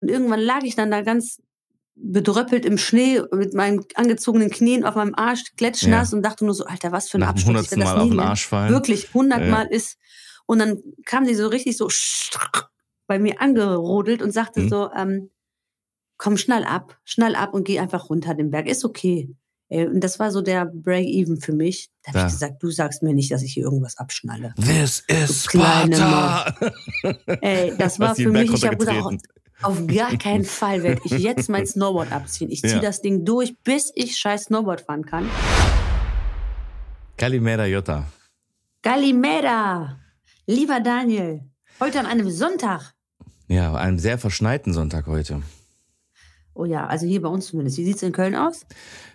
[0.00, 1.40] Und irgendwann lag ich dann da ganz
[2.02, 6.16] bedröppelt im Schnee mit meinen angezogenen Knien auf meinem Arsch, klatschnass ja.
[6.16, 7.48] und dachte nur so, Alter, was für ein Nach Absturz.
[7.48, 8.72] hundertsten Mal auf den Arsch fallen.
[8.72, 9.76] Wirklich, hundertmal ja.
[9.76, 9.98] ist.
[10.46, 11.88] Und dann kam die so richtig so
[13.06, 14.68] bei mir angerodelt und sagte mhm.
[14.68, 15.30] so, ähm,
[16.16, 18.66] komm, schnall ab, schnall ab und geh einfach runter den Berg.
[18.66, 19.34] Ist okay.
[19.68, 21.90] Und das war so der Break-Even für mich.
[22.02, 24.52] Da habe ich gesagt, du sagst mir nicht, dass ich hier irgendwas abschnalle.
[24.56, 26.52] This is Sparta!
[27.40, 29.22] Ey, das war für mich, ich habe gesagt,
[29.62, 32.50] auf gar keinen Fall werde ich jetzt mein Snowboard abziehen.
[32.50, 32.80] Ich ziehe ja.
[32.80, 35.28] das Ding durch, bis ich scheiß Snowboard fahren kann.
[37.16, 38.06] Kalimera Jota.
[38.82, 39.98] Kalimera.
[40.46, 41.42] Lieber Daniel,
[41.78, 42.94] heute an einem Sonntag.
[43.46, 45.42] Ja, einem sehr verschneiten Sonntag heute.
[46.60, 47.78] Oh ja, also hier bei uns zumindest.
[47.78, 48.66] Wie sieht es in Köln aus?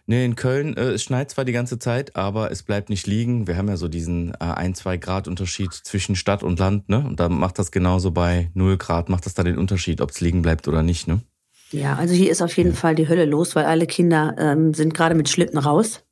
[0.08, 3.46] Nee, in Köln, äh, es schneit zwar die ganze Zeit, aber es bleibt nicht liegen.
[3.46, 7.04] Wir haben ja so diesen äh, ein, zwei Grad Unterschied zwischen Stadt und Land, ne?
[7.06, 10.22] Und da macht das genauso bei null Grad, macht das da den Unterschied, ob es
[10.22, 11.22] liegen bleibt oder nicht, ne?
[11.70, 12.76] Ja, also hier ist auf jeden ja.
[12.76, 16.05] Fall die Hölle los, weil alle Kinder ähm, sind gerade mit Schlitten raus.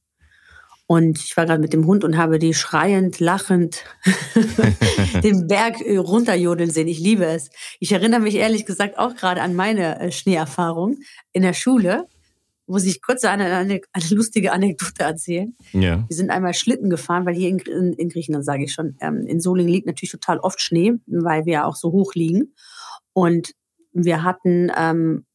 [0.85, 3.85] Und ich war gerade mit dem Hund und habe die schreiend, lachend
[5.23, 6.87] den Berg runterjodeln sehen.
[6.87, 7.49] Ich liebe es.
[7.79, 10.97] Ich erinnere mich ehrlich gesagt auch gerade an meine äh, Schneeerfahrung
[11.31, 12.07] in der Schule.
[12.67, 15.55] Muss ich kurz eine, eine, eine lustige Anekdote erzählen.
[15.71, 16.05] Ja.
[16.07, 19.25] Wir sind einmal Schlitten gefahren, weil hier in, in, in Griechenland, sage ich schon, ähm,
[19.25, 22.53] in Solingen liegt natürlich total oft Schnee, weil wir ja auch so hoch liegen.
[23.13, 23.53] Und
[23.93, 25.25] wir hatten ähm,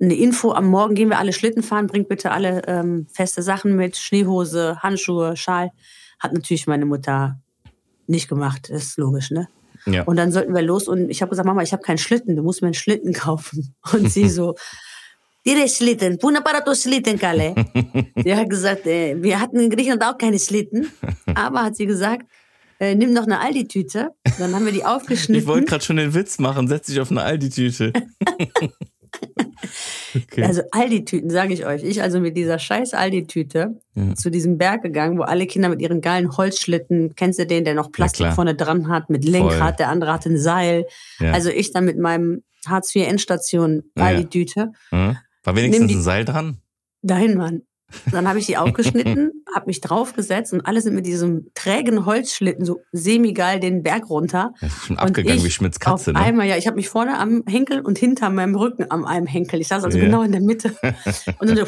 [0.00, 3.76] eine Info, am Morgen gehen wir alle Schlitten fahren, bringt bitte alle ähm, feste Sachen
[3.76, 5.70] mit, Schneehose, Handschuhe, Schal.
[6.18, 7.40] Hat natürlich meine Mutter
[8.06, 9.48] nicht gemacht, das ist logisch, ne?
[9.86, 10.02] Ja.
[10.04, 12.42] Und dann sollten wir los und ich habe gesagt, Mama, ich habe keinen Schlitten, du
[12.42, 13.74] musst mir einen Schlitten kaufen.
[13.92, 14.54] Und sie so,
[15.46, 17.54] Dire Schlitten, puna para tu Schlitten, Kalle.
[18.16, 20.90] sie hat gesagt, äh, wir hatten in Griechenland auch keine Schlitten,
[21.34, 22.26] aber hat sie gesagt,
[22.80, 24.10] äh, nimm noch eine Aldi-Tüte.
[24.38, 25.34] Dann haben wir die aufgeschnitten.
[25.34, 27.92] Ich wollte gerade schon den Witz machen, setz dich auf eine Aldi-Tüte.
[30.14, 30.44] Okay.
[30.44, 31.82] Also Aldi-Tüten, sage ich euch.
[31.82, 34.14] Ich also mit dieser scheiß Aldi-Tüte ja.
[34.14, 37.74] zu diesem Berg gegangen, wo alle Kinder mit ihren geilen Holzschlitten, kennst du den, der
[37.74, 39.76] noch Plastik vorne dran hat, mit Lenkrad, Voll.
[39.78, 40.86] der andere hat ein Seil.
[41.18, 41.32] Ja.
[41.32, 44.72] Also ich dann mit meinem Hartz-IV-Endstation Aldi-Tüte.
[44.90, 45.16] Ja.
[45.42, 46.58] War wenigstens die, ein Seil dran?
[47.02, 47.62] Dahin, Mann.
[48.10, 52.64] Dann habe ich die aufgeschnitten, habe mich draufgesetzt und alle sind mit diesem trägen Holzschlitten
[52.64, 54.52] so semi-geil den Berg runter.
[54.60, 56.20] Das ist schon abgegangen wie Schmitz Katze, auf ne?
[56.20, 59.60] Einmal, ja, ich habe mich vorne am Henkel und hinter meinem Rücken am einem Henkel.
[59.60, 60.06] Ich saß also yeah.
[60.06, 60.74] genau in der Mitte.
[61.38, 61.66] Und dann so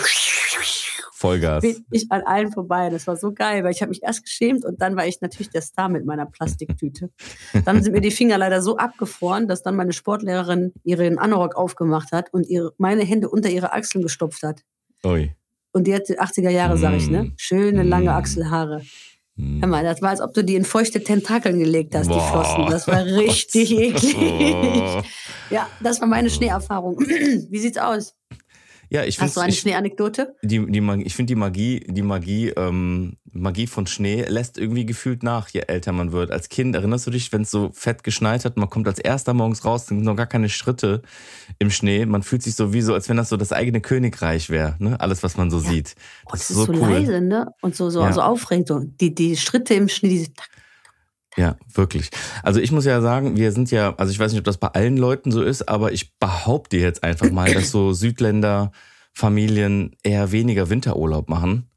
[1.16, 1.62] Vollgas.
[1.62, 2.90] Bin ich an allen vorbei.
[2.90, 5.48] Das war so geil, weil ich habe mich erst geschämt und dann war ich natürlich
[5.48, 7.10] der Star mit meiner Plastiktüte.
[7.64, 12.12] dann sind mir die Finger leider so abgefroren, dass dann meine Sportlehrerin ihren Anorak aufgemacht
[12.12, 14.60] hat und ihre, meine Hände unter ihre Achseln gestopft hat.
[15.04, 15.34] Ui.
[15.76, 17.24] Und die hat 80er Jahre, sag ich, ne?
[17.24, 17.32] Mm.
[17.36, 18.14] Schöne, lange mm.
[18.14, 18.80] Achselhaare.
[19.36, 19.60] Mm.
[19.60, 22.14] Hör mal, das war, als ob du die in feuchte Tentakeln gelegt hast, Boah.
[22.14, 22.66] die Flossen.
[22.70, 25.04] Das war richtig eklig.
[25.50, 26.98] ja, das war meine Schneeerfahrung.
[27.50, 28.14] Wie sieht's aus?
[28.88, 30.36] Ja, ich Hast du eine Schneeanekdote?
[30.42, 35.22] Die, die, ich finde die Magie, die Magie, ähm, Magie von Schnee lässt irgendwie gefühlt
[35.22, 36.30] nach, je älter man wird.
[36.30, 39.34] Als Kind erinnerst du dich, wenn es so fett geschneit hat, man kommt als erster
[39.34, 41.02] morgens raus, sind noch gar keine Schritte
[41.58, 42.06] im Schnee.
[42.06, 45.00] Man fühlt sich so wie so, als wenn das so das eigene Königreich wäre, ne?
[45.00, 45.70] Alles, was man so ja.
[45.70, 45.94] sieht.
[45.94, 45.96] Das,
[46.26, 46.92] oh, das ist so, so cool.
[46.92, 47.48] leise, ne?
[47.60, 48.12] Und so, so, ja.
[48.12, 48.68] so aufregend.
[48.68, 48.80] So.
[48.80, 50.50] Die, die Schritte im Schnee, diese Tack,
[51.36, 52.10] ja, wirklich.
[52.42, 54.68] Also ich muss ja sagen, wir sind ja, also ich weiß nicht, ob das bei
[54.68, 58.72] allen Leuten so ist, aber ich behaupte jetzt einfach mal, dass so Südländer
[59.12, 61.70] Familien eher weniger Winterurlaub machen.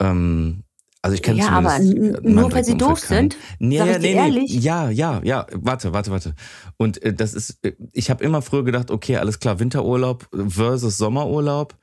[0.00, 0.64] Ähm,
[1.02, 3.30] also ich kenne ja, aber nur weil sie doof keinen.
[3.30, 3.36] sind.
[3.60, 4.50] Nee, Sag ja, nee, ehrlich?
[4.52, 5.46] Ja, ja, ja.
[5.52, 6.34] Warte, warte, warte.
[6.78, 10.98] Und äh, das ist, äh, ich habe immer früher gedacht, okay, alles klar, Winterurlaub versus
[10.98, 11.76] Sommerurlaub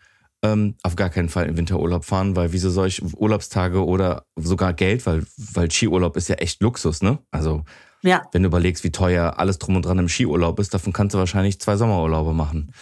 [0.44, 4.74] ähm, auf gar keinen Fall in Winterurlaub fahren, weil wieso soll ich Urlaubstage oder sogar
[4.74, 7.20] Geld, weil, weil Skiurlaub ist ja echt Luxus, ne?
[7.32, 7.64] Also
[8.02, 8.22] ja.
[8.34, 11.18] wenn du überlegst, wie teuer alles drum und dran im Skiurlaub ist, davon kannst du
[11.18, 12.74] wahrscheinlich zwei Sommerurlaube machen.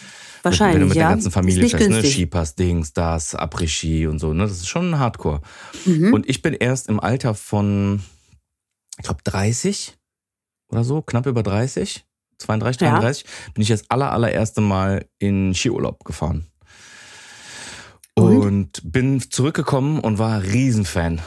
[0.43, 1.03] Wahrscheinlich, Wenn du mit ja.
[1.03, 2.03] der ganzen Familie fährst, ne?
[2.03, 4.43] Skipass, Dings, das, Après-Ski und so, ne?
[4.43, 5.41] Das ist schon Hardcore.
[5.85, 6.13] Mhm.
[6.13, 8.01] Und ich bin erst im Alter von,
[8.97, 9.99] ich glaube, 30
[10.71, 12.05] oder so, knapp über 30,
[12.39, 13.53] 32, 33, ja.
[13.53, 16.47] bin ich das aller, allererste Mal in Skiurlaub gefahren.
[18.21, 18.45] Und?
[18.45, 21.21] und bin zurückgekommen und war Riesenfan.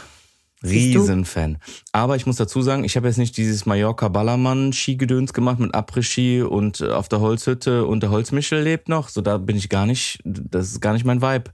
[0.64, 1.58] Riesenfan.
[1.92, 5.74] Aber ich muss dazu sagen, ich habe jetzt nicht dieses Mallorca Ballermann Skigedöns gemacht mit
[5.74, 9.08] Après-Ski und äh, auf der Holzhütte und der Holzmichel lebt noch.
[9.08, 11.50] So da bin ich gar nicht, das ist gar nicht mein Vibe.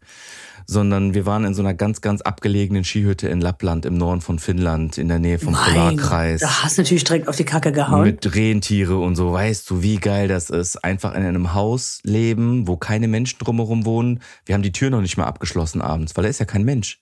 [0.70, 4.38] Sondern wir waren in so einer ganz, ganz abgelegenen Skihütte in Lappland im Norden von
[4.38, 6.42] Finnland, in der Nähe vom Mein Polarkreis.
[6.42, 8.04] Da hast du natürlich direkt auf die Kacke gehauen.
[8.04, 10.76] Mit Rentiere und so, weißt du, wie geil das ist.
[10.84, 14.20] Einfach in einem Haus leben, wo keine Menschen drumherum wohnen.
[14.46, 17.00] Wir haben die Tür noch nicht mal abgeschlossen abends, weil da ist ja kein Mensch.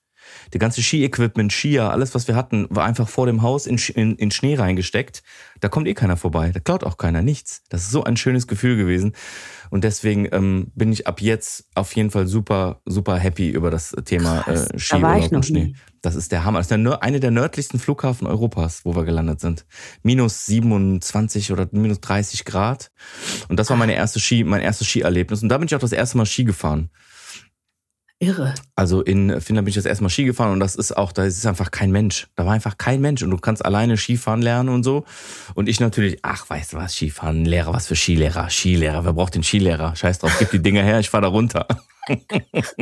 [0.52, 4.17] Der ganze Ski-Equipment, Skier, alles, was wir hatten, war einfach vor dem Haus in, in,
[4.17, 5.23] in Schnee reingesteckt.
[5.61, 6.50] Da kommt eh keiner vorbei.
[6.52, 7.62] Da klaut auch keiner nichts.
[7.69, 9.14] Das ist so ein schönes Gefühl gewesen.
[9.70, 13.94] Und deswegen ähm, bin ich ab jetzt auf jeden Fall super, super happy über das
[14.05, 15.64] Thema Krass, äh, Ski und Schnee.
[15.64, 15.76] nie.
[16.00, 16.61] Das ist der Hammer.
[16.61, 19.67] Das ist der, eine der nördlichsten Flughafen Europas, wo wir gelandet sind.
[20.02, 22.90] Minus 27 oder minus 30 Grad.
[23.49, 25.43] Und das war meine erste Ski, mein erstes Skierlebnis.
[25.43, 26.90] Und da bin ich auch das erste Mal Ski gefahren.
[28.20, 28.55] Irre.
[28.75, 31.25] Also in Finnland bin ich das erste Mal Ski gefahren und das ist auch, da
[31.25, 32.26] ist einfach kein Mensch.
[32.35, 35.05] Da war einfach kein Mensch und du kannst alleine Skifahren lernen und so.
[35.55, 39.37] Und ich natürlich, ach, weißt du was, Skifahren, Lehrer, was für Skilehrer, Skilehrer, wer braucht
[39.37, 39.94] den Skilehrer?
[39.94, 41.69] Scheiß drauf, gib die Dinger her, ich fahr da runter.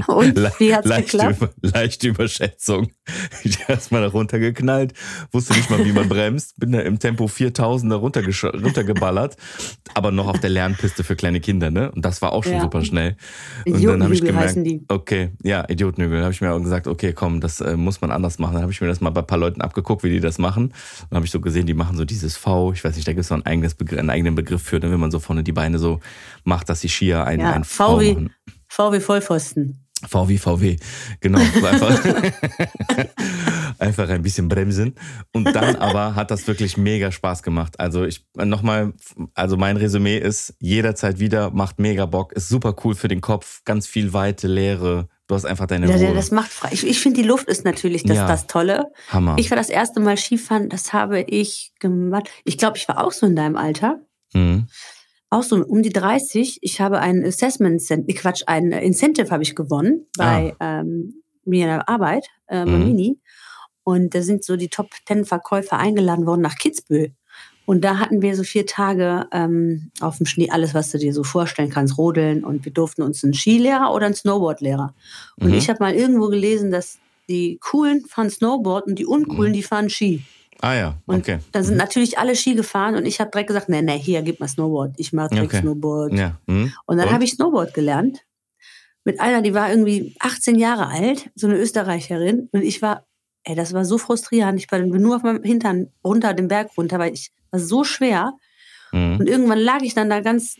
[0.07, 1.43] Und wie hat's leichte, geklappt?
[1.43, 2.91] Über leichte Überschätzung.
[3.45, 4.93] Ich erst mal da runtergeknallt,
[5.31, 9.37] wusste nicht mal, wie man bremst, bin da im Tempo 4000 da runtergeballert,
[9.95, 11.93] aber noch auf der Lernpiste für kleine Kinder, ne?
[11.93, 12.61] Und das war auch schon Ja.
[12.63, 13.17] super schnell.
[13.65, 14.59] Und dann habe ich gemerkt,
[14.89, 16.19] okay, ja, Idiotenhügel.
[16.19, 18.55] Da habe ich mir auch gesagt, okay, komm, das äh, muss man anders machen.
[18.55, 20.73] Dann habe ich mir das mal bei ein paar Leuten abgeguckt, wie die das machen.
[21.11, 22.73] Dann habe ich so gesehen, die machen so dieses V.
[22.73, 24.91] Ich weiß nicht, da gibt es so ein eigenes Begriff, einen eigenen Begriff für, ne,
[24.91, 26.01] wenn man so vorne die Beine so
[26.45, 28.31] macht, dass die Skier ein, Ja, ein V V wie- machen.
[28.77, 29.83] VW Vollpfosten.
[30.07, 30.77] VW, VW.
[31.21, 31.39] Genau.
[31.39, 32.05] Einfach,
[33.79, 34.95] einfach ein bisschen bremsen.
[35.33, 37.81] Und dann aber hat das wirklich mega Spaß gemacht.
[37.81, 38.93] Also ich nochmal,
[39.35, 43.63] also mein Resümee ist, jederzeit wieder, macht mega Bock, ist super cool für den Kopf,
[43.65, 45.09] ganz viel Weite, Leere.
[45.29, 46.05] Du hast einfach deine Ja, Ruhe.
[46.05, 46.69] ja, das macht frei.
[46.73, 48.29] Ich, ich finde, die Luft ist natürlich das, Ja.
[48.29, 48.93] das Tolle.
[49.09, 49.37] Hammer.
[49.39, 52.29] Ich war das erste Mal Skifahren, das habe ich gemacht.
[52.45, 53.99] Ich glaube, ich war auch so in deinem Alter.
[54.35, 54.69] mhm.
[55.31, 56.59] Auch so um die 30.
[56.63, 61.71] Ich habe ein Assessment, äh, Quatsch, ein Incentive habe ich gewonnen bei ähm, mir in
[61.71, 62.77] der Arbeit, äh, bei Ah.
[62.77, 62.85] Mhm.
[62.85, 63.19] Mini.
[63.85, 67.13] Und da sind so die Top Ten Verkäufer eingeladen worden nach Kitzbühel.
[67.67, 71.13] Und da hatten wir so vier Tage ähm, auf dem Schnee, alles, was du dir
[71.13, 72.45] so vorstellen kannst, rodeln.
[72.45, 74.95] Und wir durften uns einen Skilehrer oder einen Snowboardlehrer.
[75.41, 75.55] Und Mhm.
[75.55, 76.99] ich habe mal irgendwo gelesen, dass
[77.29, 79.55] die Coolen fahren Snowboard und die Uncoolen, Mhm.
[79.55, 80.23] die fahren Ski.
[80.61, 81.39] Ah ja, Und okay.
[81.53, 84.41] da sind natürlich alle Ski gefahren und ich habe direkt gesagt, nee, nee, hier, gib
[84.41, 84.95] mal Snowboard.
[84.97, 85.63] Ich mag direkt Okay.
[85.63, 86.13] Snowboard.
[86.13, 86.39] Ja.
[86.47, 86.73] Mhm.
[86.87, 87.15] Und dann Und?
[87.15, 88.25] habe ich Snowboard gelernt.
[89.05, 92.49] Mit einer, die war irgendwie 18 Jahre alt, so eine Österreicherin.
[92.53, 93.07] Und ich war,
[93.45, 94.59] ey, das war so frustrierend.
[94.59, 98.33] Ich bin nur auf meinem Hintern runter, den Berg runter, weil ich war so schwer.
[98.93, 99.19] Mhm.
[99.21, 100.57] Und irgendwann lag ich dann da ganz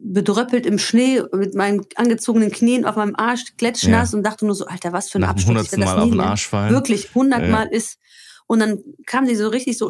[0.00, 4.66] bedröppelt im Schnee mit meinen angezogenen Knien auf meinem Arsch, klatschnass und dachte nur so,
[4.66, 5.66] Alter, was für ein Nach dem Absturz.
[5.66, 6.20] Ich hundertsten Mal auf den.
[6.20, 6.72] Arsch fallen.
[6.72, 7.98] Wirklich, hundertmal ist.
[8.48, 9.88] Und dann kam sie so richtig so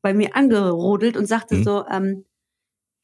[0.00, 1.64] bei mir angerodelt und sagte Mhm.
[1.64, 2.24] so, ähm,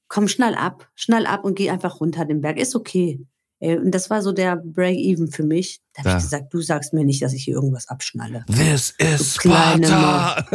[0.08, 2.58] komm, schnall ab, schnall ab und geh einfach runter den Berg.
[2.58, 3.20] Ist okay.
[3.60, 5.80] Und das war so der Break-Even für mich.
[5.92, 6.16] Da habe Ja.
[6.18, 8.44] ich gesagt, du sagst mir nicht, dass ich hier irgendwas abschnalle.
[8.46, 10.46] This is Du Sparta!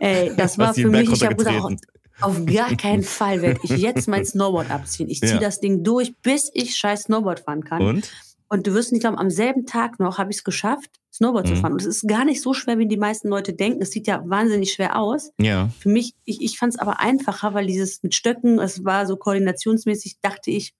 [0.00, 1.96] Ey, das war für mich, ich habe gesagt, runtergetreten.
[2.20, 5.08] auf gar keinen Fall werde ich jetzt mein Snowboard abziehen.
[5.08, 5.38] Ich ziehe Ja.
[5.38, 7.80] das Ding durch, bis ich scheiß Snowboard fahren kann.
[7.82, 8.10] Und,
[8.48, 8.66] Und?
[8.66, 11.58] du wirst nicht glauben, am selben Tag noch habe ich es geschafft, Snowboard zu Mhm.
[11.58, 11.72] fahren.
[11.72, 13.82] Und es ist gar nicht so schwer, wie die meisten Leute denken.
[13.82, 15.32] Es sieht ja wahnsinnig schwer aus.
[15.40, 15.70] Ja.
[15.80, 19.16] Für mich, ich, ich fand es aber einfacher, weil dieses mit Stöcken, es war so
[19.16, 20.74] koordinationsmäßig, dachte ich,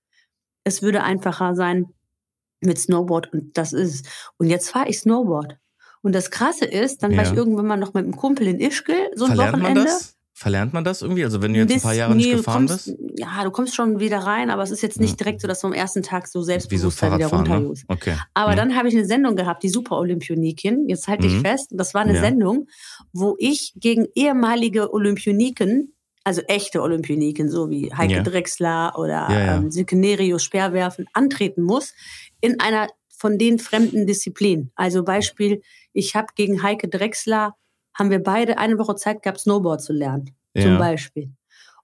[0.64, 1.86] es würde einfacher sein
[2.60, 4.12] mit Snowboard und das ist es.
[4.38, 5.58] Und jetzt fahre ich Snowboard.
[6.02, 7.30] Und das Krasse ist, dann war Ja.
[7.30, 9.84] ich irgendwann mal noch mit einem Kumpel in Ischgl, so ein Verlernt man Wochenende.
[9.84, 10.15] das?
[10.38, 11.24] Verlernt man das irgendwie?
[11.24, 12.98] Also wenn du jetzt ein Bis- paar Jahre nicht nee, du gefahren kommst, bist?
[13.18, 15.16] Ja, du kommst schon wieder rein, aber es ist jetzt nicht Ja.
[15.16, 17.74] direkt so, dass du am ersten Tag so Wie so Selbstbewusstsein wieder Fahrradfahren, ne?
[17.88, 18.16] Okay.
[18.34, 18.56] Aber Mhm.
[18.56, 20.90] dann habe ich eine Sendung gehabt, die Super Olympioniken.
[20.90, 21.40] Jetzt halte ich Mhm.
[21.40, 22.20] fest, das war eine Ja.
[22.20, 22.68] Sendung,
[23.14, 28.22] wo ich gegen ehemalige Olympioniken, also echte Olympioniken, so wie Heike Ja.
[28.22, 29.56] Drechsler oder Ja, ja.
[29.56, 31.94] Ähm, Silke Nerius Speerwerfen, antreten muss
[32.42, 34.70] in einer von den fremden Disziplinen.
[34.74, 35.62] Also Beispiel,
[35.94, 37.54] ich habe gegen Heike Drechsler,
[37.98, 40.78] haben wir beide eine Woche Zeit gehabt, Snowboard zu lernen zum Ja.
[40.78, 41.30] Beispiel.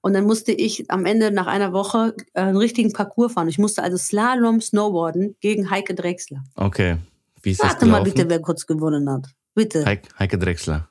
[0.00, 3.48] Und dann musste ich am Ende nach einer Woche äh, einen richtigen Parcours fahren.
[3.48, 6.42] Ich musste also Slalom snowboarden gegen Heike Drechsler.
[6.56, 6.96] Okay.
[7.42, 8.14] Wie ist das Warte mal gelaufen?
[8.16, 9.26] bitte, wer kurz gewonnen hat.
[9.54, 9.84] Bitte.
[9.84, 10.88] Heike, Heike Drechsler.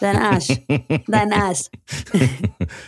[0.00, 0.48] Dein Arsch.
[1.06, 1.68] Dein Arsch.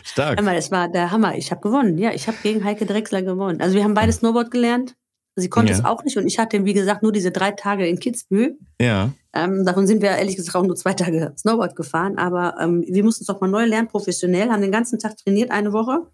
[0.05, 0.39] Stark.
[0.39, 1.37] Einmal, das war der Hammer.
[1.37, 1.99] Ich habe gewonnen.
[1.99, 3.61] Ja, ich habe gegen Heike Drechsler gewonnen.
[3.61, 4.95] Also wir haben beide Snowboard gelernt.
[5.41, 5.79] Sie konnte Ja.
[5.79, 8.59] es auch nicht und ich hatte, wie gesagt, nur diese drei Tage in Kitzbühel.
[8.81, 9.11] Ja.
[9.33, 12.19] Ähm, davon sind wir ehrlich gesagt auch nur zwei Tage Snowboard gefahren.
[12.19, 15.51] Aber ähm, wir mussten es doch mal neu lernen, professionell, haben den ganzen Tag trainiert,
[15.51, 16.07] eine Woche.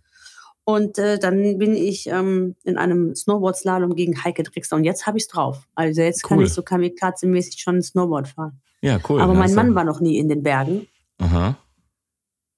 [0.67, 4.79] Und äh, dann bin ich ähm, in einem Snowboard-Slalom gegen Heike Drechsler.
[4.79, 5.65] Und jetzt habe ich es drauf.
[5.75, 6.45] Also jetzt kann Cool.
[6.45, 8.61] ich so kamikaze-mäßig schon Snowboard fahren.
[8.81, 9.21] Ja, cool.
[9.21, 10.87] Aber mein Mann war noch nie in den Bergen.
[11.19, 11.57] Aha.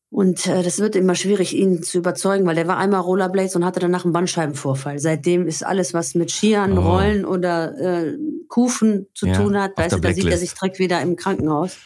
[0.09, 3.65] Und äh, das wird immer schwierig, ihn zu überzeugen, weil der war einmal Rollerblades und
[3.65, 4.99] hatte danach einen Bandscheibenvorfall.
[4.99, 6.93] Seitdem ist alles, was mit Skiern, Oh.
[6.93, 8.17] Rollen oder äh,
[8.49, 11.77] Kufen zu Ja, tun hat, weißt du, da sieht er sich direkt wieder im Krankenhaus.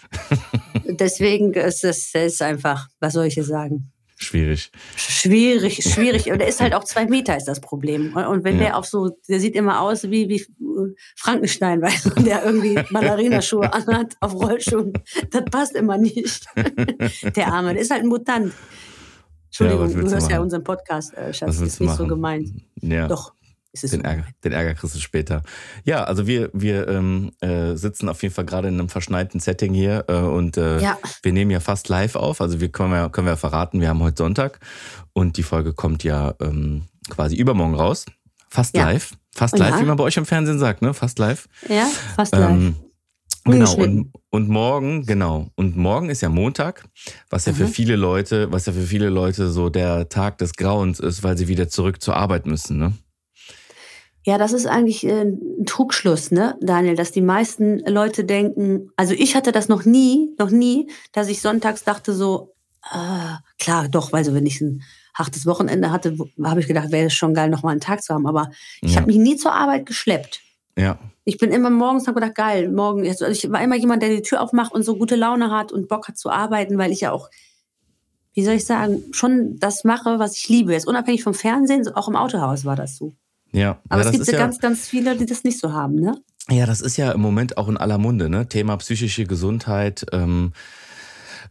[0.84, 3.90] Deswegen ist das ist einfach, was soll ich hier sagen?
[4.22, 4.70] Schwierig.
[4.96, 6.30] Schwierig, schwierig.
[6.30, 8.14] Und er ist halt auch zwei Meter, ist das Problem.
[8.14, 8.64] Und- wenn Ja.
[8.64, 11.88] der auf so, der sieht immer aus wie, wie äh, Frankenstein, du,
[12.22, 14.92] der irgendwie Ballerinaschuhe anhat auf Rollschuhen.
[15.30, 16.44] Das passt immer nicht.
[17.36, 18.52] Der Arme, der ist halt ein Mutant.
[19.46, 20.44] Entschuldigung, was du hörst ja machen?
[20.44, 21.58] unseren Podcast, äh, Schatz.
[21.58, 22.08] Das ist nicht so machen?
[22.08, 22.48] gemeint.
[22.82, 23.08] Ja.
[23.08, 23.32] Doch,
[23.72, 24.04] Den.
[24.04, 25.42] Ärger, den Ärger kriegst du später.
[25.84, 29.74] Ja, also wir, wir ähm, äh, sitzen auf jeden Fall gerade in einem verschneiten Setting
[29.74, 30.98] hier äh, und äh, Ja.
[31.22, 32.40] wir nehmen ja fast live auf.
[32.40, 34.58] Also wir können ja, können wir ja verraten, wir haben heute Sonntag
[35.12, 38.06] und die Folge kommt ja ähm, quasi übermorgen raus.
[38.48, 38.86] Fast Ja.
[38.86, 39.12] live.
[39.32, 39.68] Fast Ja.
[39.68, 40.92] live, wie man bei euch im Fernsehen sagt, ne?
[40.92, 41.46] Fast live.
[41.68, 42.50] Ja, fast live.
[42.50, 42.74] Ähm,
[43.44, 43.98] genau, Ungeschnitten.
[44.00, 45.48] und, und morgen, genau.
[45.54, 46.84] Und morgen ist ja Montag,
[47.30, 47.68] was ja für Mhm.
[47.68, 51.46] viele Leute, was ja für viele Leute so der Tag des Grauens ist, weil sie
[51.46, 52.92] wieder zurück zur Arbeit müssen, ne?
[54.30, 59.12] Ja, das ist eigentlich äh, ein Trugschluss, ne, Daniel, dass die meisten Leute denken, also
[59.12, 64.12] ich hatte das noch nie, noch nie, dass ich sonntags dachte so, ah, klar, doch,
[64.12, 64.82] weil so wenn ich ein
[65.14, 68.14] hartes Wochenende hatte, habe ich gedacht, wäre es schon geil, noch mal einen Tag zu
[68.14, 68.98] haben, aber ich Ja.
[69.00, 70.42] habe mich nie zur Arbeit geschleppt.
[70.78, 70.96] Ja.
[71.24, 73.04] Ich bin immer morgens habe gedacht, geil, morgen.
[73.08, 75.88] Also ich war immer jemand, der die Tür aufmacht und so gute Laune hat und
[75.88, 77.30] Bock hat zu arbeiten, weil ich ja auch,
[78.34, 80.72] wie soll ich sagen, schon das mache, was ich liebe.
[80.72, 83.12] Jetzt unabhängig vom Fernsehen, auch im Autohaus war das so.
[83.52, 86.16] Ja, Aber ja, es gibt ja ganz, ganz viele, die das nicht so haben, ne?
[86.48, 88.48] Ja, das ist ja im Moment auch in aller Munde, ne?
[88.48, 90.52] Thema psychische Gesundheit, ähm,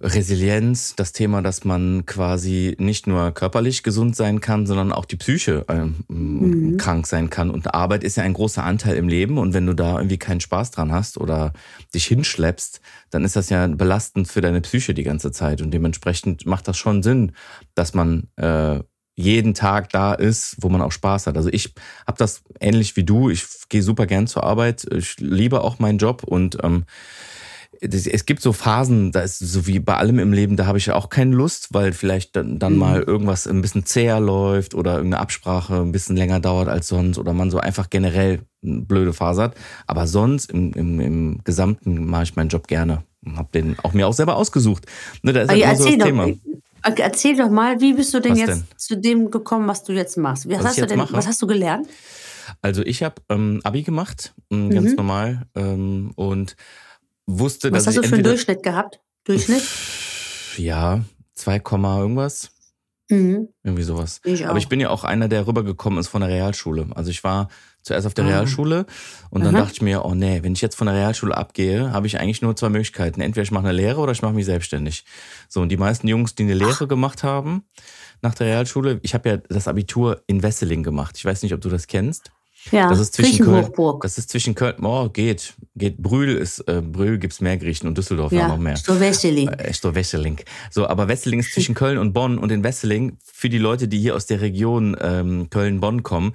[0.01, 5.17] Resilienz, das Thema, dass man quasi nicht nur körperlich gesund sein kann, sondern auch die
[5.17, 6.77] Psyche ähm, Mhm.
[6.77, 7.49] krank sein kann.
[7.49, 9.37] Und Arbeit ist ja ein großer Anteil im Leben.
[9.37, 11.51] Und wenn du da irgendwie keinen Spaß dran hast oder
[11.93, 12.79] dich hinschleppst,
[13.09, 15.61] dann ist das ja belastend für deine Psyche die ganze Zeit.
[15.61, 17.33] Und dementsprechend macht das schon Sinn,
[17.75, 18.79] dass man äh,
[19.19, 21.35] jeden Tag da ist, wo man auch Spaß hat.
[21.35, 21.73] Also ich
[22.07, 23.29] habe das ähnlich wie du.
[23.29, 24.85] Ich gehe super gern zur Arbeit.
[24.93, 26.85] Ich liebe auch meinen Job und ähm,
[27.81, 30.87] es gibt so Phasen, da ist so wie bei allem im Leben, da habe ich
[30.87, 32.79] ja auch keine Lust, weil vielleicht dann, dann Mhm.
[32.79, 37.17] mal irgendwas ein bisschen zäher läuft oder irgendeine Absprache ein bisschen länger dauert als sonst
[37.17, 39.55] oder man so einfach generell eine blöde Phase hat.
[39.87, 43.93] Aber sonst im, im, im Gesamten mache ich meinen Job gerne und habe den auch
[43.93, 44.85] mir auch selber ausgesucht.
[45.21, 46.23] Ne, da ist halt so das Thema.
[46.23, 46.39] Okay,
[46.83, 48.63] erzähl doch mal, wie bist du denn Was jetzt denn?
[48.77, 50.47] zu dem gekommen, was du jetzt machst?
[50.49, 51.13] Was, Was ich hast du denn, mache?
[51.13, 51.87] was hast du gelernt?
[52.61, 54.95] Also ich habe ähm, Abi gemacht, ähm, ganz Mhm.
[54.95, 55.45] normal
[56.15, 56.55] und
[57.27, 58.99] wusste, Was dass hast du ich für einen Durchschnitt gehabt?
[59.25, 59.63] Durchschnitt?
[60.57, 61.01] ja
[61.35, 62.49] 2, Komma irgendwas.
[63.09, 63.49] Mhm.
[63.63, 64.21] Irgendwie sowas.
[64.23, 64.47] Ich.
[64.47, 66.87] Aber ich bin ja auch einer, der rübergekommen ist von der Realschule.
[66.95, 67.49] Also ich war
[67.81, 68.29] zuerst auf der Ah.
[68.29, 68.85] Realschule
[69.29, 69.63] und dann Aha.
[69.63, 72.41] dachte ich mir, oh nee, wenn ich jetzt von der Realschule abgehe, habe ich eigentlich
[72.41, 73.21] nur zwei Möglichkeiten.
[73.21, 75.05] Entweder ich mache eine Lehre oder ich mache mich selbstständig.
[75.47, 77.63] So, und die meisten Jungs, die eine Lehre gemacht haben
[78.21, 81.15] nach der Realschule, ich habe ja das Abitur in Wesseling gemacht.
[81.17, 82.31] Ich weiß nicht, ob du das kennst.
[82.71, 83.71] Ja, Das ist zwischen Köln.
[84.01, 84.75] Das ist zwischen Köln.
[84.83, 85.53] Oh, geht.
[85.75, 85.97] Geht.
[85.97, 88.75] Brühl ist, äh, Brühl gibt's mehr Griechen und Düsseldorf ja, Ja, noch mehr.
[88.75, 89.45] Stoveseli.
[89.45, 90.41] Äh, Echt so Wesseling.
[90.69, 93.97] So, aber Wesseling ist zwischen Köln und Bonn und in Wesseling, für die Leute, die
[93.99, 96.33] hier aus der Region ähm, Köln-Bonn kommen,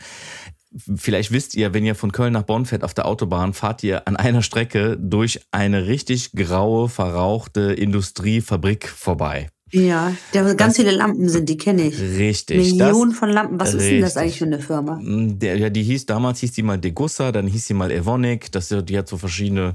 [0.97, 4.07] vielleicht wisst ihr, wenn ihr von Köln nach Bonn fährt auf der Autobahn, fahrt ihr
[4.09, 9.50] an einer Strecke durch eine richtig graue, verrauchte Industriefabrik vorbei.
[9.73, 11.99] Ja, da ganz viele Lampen sind, die kenne ich.
[11.99, 12.59] Richtig.
[12.59, 13.59] Millionen von Lampen.
[13.59, 14.23] Was ist denn das Richtig.
[14.23, 15.00] eigentlich für eine Firma?
[15.02, 18.52] Das, der, ja, die hieß, damals hieß die mal Degussa, dann hieß sie mal Evonik,
[18.52, 19.75] das, die hat so verschiedene,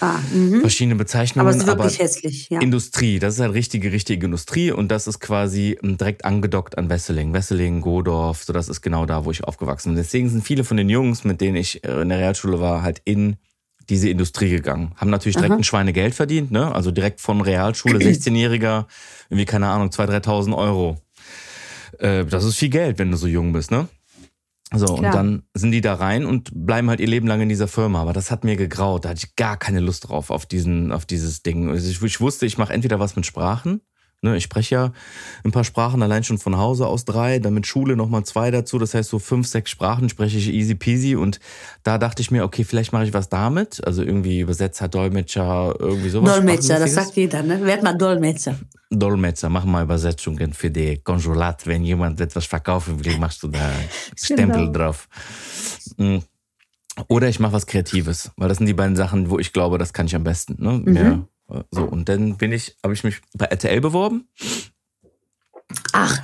[0.00, 0.60] Ah, mhm.
[0.60, 1.48] verschiedene Bezeichnungen.
[1.48, 2.60] Aber es ist wirklich hässlich, ja.
[2.60, 6.88] Industrie, das ist halt richtige, richtige Industrie und das ist quasi ähm, direkt angedockt an
[6.88, 7.32] Wesseling.
[7.32, 9.96] Wesseling, Godorf, so das ist genau da, wo ich aufgewachsen bin.
[9.96, 13.00] Deswegen sind viele von den Jungs, mit denen ich äh, in der Realschule war, halt
[13.04, 13.36] in
[13.90, 14.92] diese Industrie gegangen.
[14.96, 15.58] Haben natürlich direkt Aha.
[15.58, 16.74] ein Schweinegeld verdient, ne?
[16.74, 18.86] Also direkt von Realschule, 16-Jähriger,
[19.28, 20.96] irgendwie, keine Ahnung, 2.000, 3.000 Euro.
[21.98, 23.88] Äh, das ist viel Geld, wenn du so jung bist, ne?
[24.72, 25.12] So, und Klar.
[25.12, 28.02] dann sind die da rein und bleiben halt ihr Leben lang in dieser Firma.
[28.02, 29.04] Aber das hat mir gegraut.
[29.04, 31.68] Da hatte ich gar keine Lust drauf, auf diesen, auf dieses Ding.
[31.70, 33.80] Also ich, ich wusste, ich mache entweder was mit Sprachen.
[34.22, 34.92] Ne, ich spreche ja
[35.44, 38.78] ein paar Sprachen allein schon von Hause aus drei, dann mit Schule nochmal zwei dazu.
[38.78, 41.16] Das heißt, so fünf, sechs Sprachen spreche ich easy peasy.
[41.16, 41.40] Und
[41.84, 43.82] da dachte ich mir, okay, vielleicht mache ich was damit.
[43.86, 46.34] Also irgendwie Übersetzer, Dolmetscher, irgendwie sowas.
[46.34, 47.64] Dolmetscher, das sagt jeder, ne?
[47.64, 48.56] Werd mal Dolmetscher.
[48.90, 51.66] Dolmetscher, mach mal Übersetzungen für die Konsulat.
[51.66, 53.70] Wenn jemand etwas verkaufen will, machst du da
[54.16, 54.72] Stempel Genau.
[54.72, 55.08] drauf.
[55.96, 56.18] Mm.
[57.08, 59.94] Oder ich mache was Kreatives, weil das sind die beiden Sachen, wo ich glaube, das
[59.94, 60.56] kann ich am besten.
[60.58, 60.72] Ne?
[60.84, 60.96] Mhm.
[60.96, 61.18] Ja,
[61.70, 64.28] so und dann bin ich, habe ich mich bei RTL beworben,
[65.92, 66.18] Ach,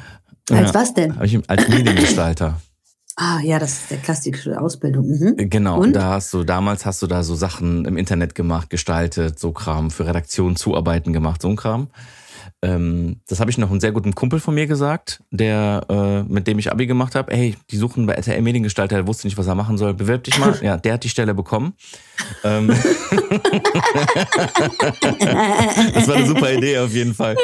[0.51, 0.75] als Ja.
[0.75, 1.17] was denn?
[1.23, 2.61] ich als Mediengestalter.
[3.19, 5.07] Ah, ja, das ist der klassische Ausbildung.
[5.09, 5.49] Mhm.
[5.49, 5.95] Genau, Und?
[5.95, 9.91] da hast du, damals hast du da so Sachen im Internet gemacht, gestaltet, so Kram,
[9.91, 11.89] für Redaktionen zuarbeiten gemacht, so ein Kram.
[12.63, 16.47] Ähm, das habe ich noch einem sehr guten Kumpel von mir gesagt, der, äh, mit
[16.47, 17.33] dem ich Abi gemacht habe.
[17.33, 19.95] Ey, die suchen bei RTL Mediengestalter, der wusste nicht, was er machen soll.
[19.95, 20.57] Bewirb dich mal.
[20.67, 21.75] Ja, der hat die Stelle bekommen.
[22.43, 22.69] Ähm,
[25.95, 27.37] das war eine super Idee auf jeden Fall.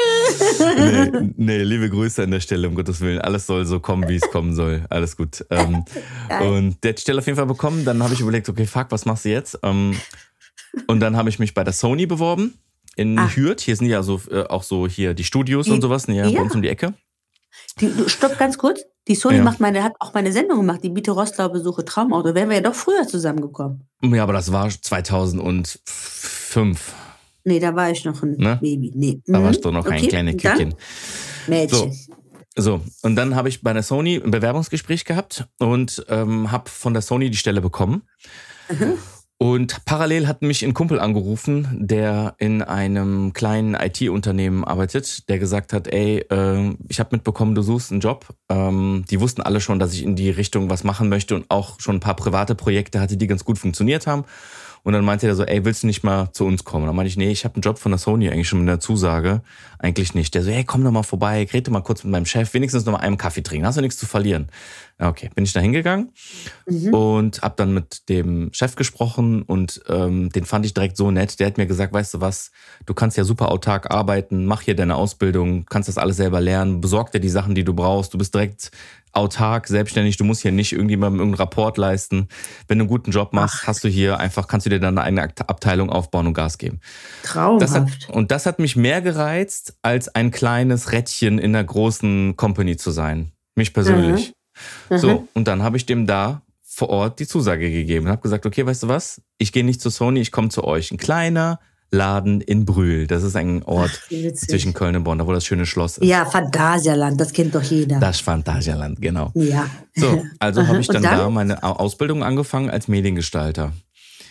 [0.59, 3.21] Nee, nee, liebe Grüße an der Stelle, um Gottes Willen.
[3.21, 4.83] Alles soll so kommen, wie es kommen soll.
[4.89, 5.45] Alles gut.
[5.51, 5.85] Ähm,
[6.41, 7.85] und der hat die Stelle auf jeden Fall bekommen.
[7.85, 9.57] Dann habe ich überlegt, okay, fuck, was machst du jetzt?
[9.63, 9.95] Ähm,
[10.87, 12.55] und dann habe ich mich bei der Sony beworben
[12.95, 13.29] in Ah.
[13.29, 13.61] Hürth.
[13.61, 16.37] Hier sind ja so äh, auch so hier die Studios Die- und sowas, ja, ja.
[16.37, 16.93] bei uns um die Ecke.
[17.79, 18.81] Die, stopp ganz kurz.
[19.07, 19.43] Die Sony Ja.
[19.43, 22.33] macht meine, hat auch meine Sendung gemacht, die Biete Rostlau besuche Traumauto.
[22.35, 23.87] Wären wir ja doch früher zusammengekommen.
[24.01, 26.93] Ja, aber das war 2005.
[27.45, 28.57] Nee, da war ich noch ein Ne?
[28.61, 28.91] Baby.
[28.95, 29.21] Nee.
[29.25, 29.43] Da Mhm.
[29.43, 30.75] warst du noch ein Okay, kleines dann Kindchen.
[31.47, 31.93] Mädchen.
[32.55, 36.93] So, und dann habe ich bei der Sony ein Bewerbungsgespräch gehabt und ähm, habe von
[36.93, 38.03] der Sony die Stelle bekommen.
[38.69, 38.93] Mhm.
[39.43, 45.73] Und parallel hat mich ein Kumpel angerufen, der in einem kleinen IT-Unternehmen arbeitet, der gesagt
[45.73, 48.25] hat, ey, äh, ich habe mitbekommen, du suchst einen Job.
[48.47, 51.77] Ähm, die wussten alle schon, dass ich in die Richtung was machen möchte und auch
[51.81, 54.23] schon ein paar private Projekte hatte, die ganz gut funktioniert haben.
[54.83, 56.83] Und dann meinte er so, ey, willst du nicht mal zu uns kommen?
[56.83, 58.69] Und dann meinte ich, nee, ich habe einen Job von der Sony eigentlich schon mit
[58.69, 59.41] einer Zusage.
[59.79, 60.35] Eigentlich nicht.
[60.35, 62.93] Der so, hey, komm doch mal vorbei, rede mal kurz mit meinem Chef, wenigstens noch
[62.93, 64.49] mal einen Kaffee trinken, hast du nichts zu verlieren.
[65.03, 66.11] Ja, okay, bin ich da hingegangen
[66.65, 66.93] Mhm.
[66.93, 71.41] und habe dann mit dem Chef gesprochen und ähm, den fand ich direkt so nett.
[71.41, 72.51] Der hat mir gesagt, weißt du was,
[72.85, 76.79] du kannst ja super autark arbeiten, mach hier deine Ausbildung, kannst das alles selber lernen,
[76.79, 78.71] besorg dir die Sachen, die du brauchst, du bist direkt
[79.11, 82.29] autark, selbstständig, du musst hier nicht irgendjemandem irgendeinen Rapport leisten.
[82.69, 85.05] Wenn du einen guten Job machst, hast du hier einfach, kannst du dir dann eine
[85.05, 86.79] eigene Abteilung aufbauen und Gas geben.
[87.23, 87.61] Traumhaft.
[87.61, 92.37] Das hat, und das hat mich mehr gereizt, als ein kleines Rädchen in einer großen
[92.37, 93.33] Company zu sein.
[93.55, 94.29] Mich persönlich.
[94.29, 94.42] Mhm.
[94.89, 98.45] So, und dann habe ich dem da vor Ort die Zusage gegeben und habe gesagt,
[98.45, 99.21] okay, weißt du was?
[99.37, 100.91] Ich gehe nicht zu Sony, ich komme zu euch.
[100.91, 101.59] Ein kleiner
[101.91, 103.05] Laden in Brühl.
[103.05, 106.07] Das ist ein Ort Ach, zwischen Köln und Bonn, da wo das schöne Schloss ist.
[106.07, 107.99] Ja, Phantasialand, das kennt doch jeder.
[107.99, 109.31] Das Phantasialand, genau.
[109.35, 109.67] ja.
[109.95, 111.17] So, also habe ich dann, dann?
[111.19, 113.73] da meine Au- Ausbildung angefangen als Mediengestalter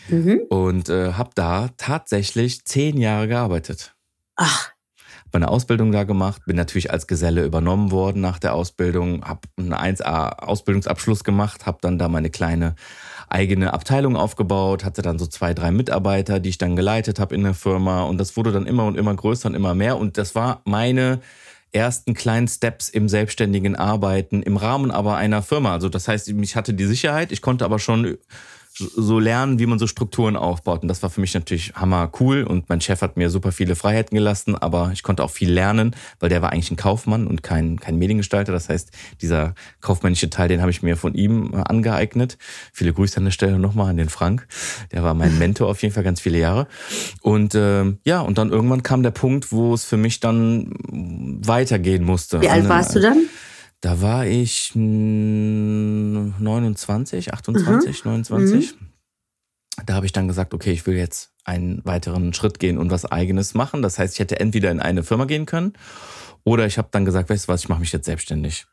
[0.09, 0.41] Mhm.
[0.51, 3.95] und äh, habe da tatsächlich zehn Jahre gearbeitet.
[4.35, 4.71] Ach,
[5.33, 9.75] meine Ausbildung da gemacht, bin natürlich als Geselle übernommen worden nach der Ausbildung, habe einen
[9.75, 12.75] 1A Ausbildungsabschluss gemacht, habe dann da meine kleine
[13.29, 17.43] eigene Abteilung aufgebaut, hatte dann so zwei, drei Mitarbeiter, die ich dann geleitet habe in
[17.43, 20.35] der Firma und das wurde dann immer und immer größer und immer mehr und das
[20.35, 21.21] war meine
[21.73, 25.73] ersten kleinen Steps im selbstständigen Arbeiten im Rahmen aber einer Firma.
[25.73, 28.19] Also das heißt, ich hatte die Sicherheit, ich konnte aber schon
[28.75, 30.83] so lernen, wie man so Strukturen aufbaut.
[30.83, 32.45] Und das war für mich natürlich hammer cool.
[32.45, 35.95] Und mein Chef hat mir super viele Freiheiten gelassen, aber ich konnte auch viel lernen,
[36.21, 38.53] weil der war eigentlich ein Kaufmann und kein, kein Mediengestalter.
[38.53, 42.39] Das heißt, dieser kaufmännische Teil, den habe ich mir von ihm äh, angeeignet.
[42.73, 44.47] Viele Grüße an der Stelle nochmal an den Frank.
[44.93, 46.67] Der war mein Mentor auf jeden Fall ganz viele Jahre.
[47.21, 50.73] Und ähm, ja, und dann irgendwann kam der Punkt, wo es für mich dann
[51.45, 52.41] weitergehen musste.
[52.41, 53.29] wie alt warst du äh, dann?
[53.83, 58.75] Da war ich mm, 29, 28, 29.
[59.85, 63.05] Da habe ich dann gesagt, okay, ich will jetzt einen weiteren Schritt gehen und was
[63.05, 63.83] eigenes machen.
[63.83, 65.73] Das heißt, ich hätte entweder in eine Firma gehen können
[66.45, 68.67] oder ich habe dann gesagt, weißt du was, ich mache mich jetzt selbstständig.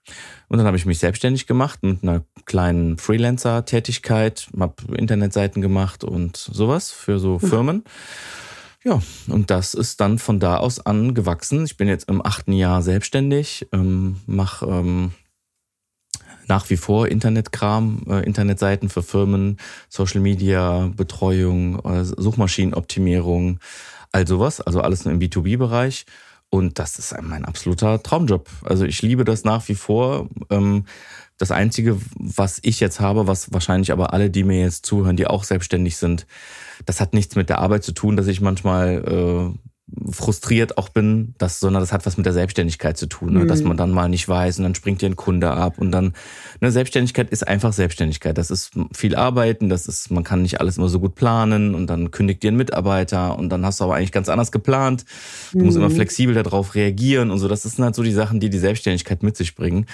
[0.47, 6.37] Und dann habe ich mich selbstständig gemacht mit einer kleinen Freelancer-Tätigkeit, habe Internetseiten gemacht und
[6.37, 7.83] sowas für so Firmen.
[8.83, 11.65] Ja, und das ist dann von da aus an gewachsen.
[11.65, 15.11] Ich bin jetzt im achten Jahr selbstständig, ähm, mache ähm,
[16.47, 19.57] nach wie vor Internetkram, äh, Internetseiten für Firmen,
[19.89, 23.59] Social Media, Betreuung, äh, Suchmaschinenoptimierung,
[24.11, 26.05] all sowas, also alles nur im B2B-Bereich.
[26.49, 28.49] Und das ist mein absoluter Traumjob.
[28.63, 30.29] Also ich liebe das nach wie vor.
[30.49, 30.85] Ähm,
[31.37, 35.27] das Einzige, was ich jetzt habe, was wahrscheinlich aber alle, die mir jetzt zuhören, die
[35.27, 36.25] auch selbstständig sind,
[36.85, 39.03] das hat nichts mit der Arbeit zu tun, dass ich manchmal
[39.55, 39.69] äh,
[40.11, 43.45] frustriert auch bin, das, sondern das hat was mit der Selbstständigkeit zu tun, ne?
[43.45, 46.13] dass man dann mal nicht weiß und dann springt dir ein Kunde ab und dann,
[46.61, 48.37] ne, Selbstständigkeit ist einfach Selbstständigkeit.
[48.37, 51.87] Das ist viel Arbeiten, das ist, man kann nicht alles immer so gut planen und
[51.87, 55.05] dann kündigt dir ein Mitarbeiter und dann hast du aber eigentlich ganz anders geplant.
[55.53, 57.47] Du musst immer flexibel darauf reagieren und so.
[57.47, 59.85] Das sind halt so die Sachen, die die Selbstständigkeit mit sich bringen.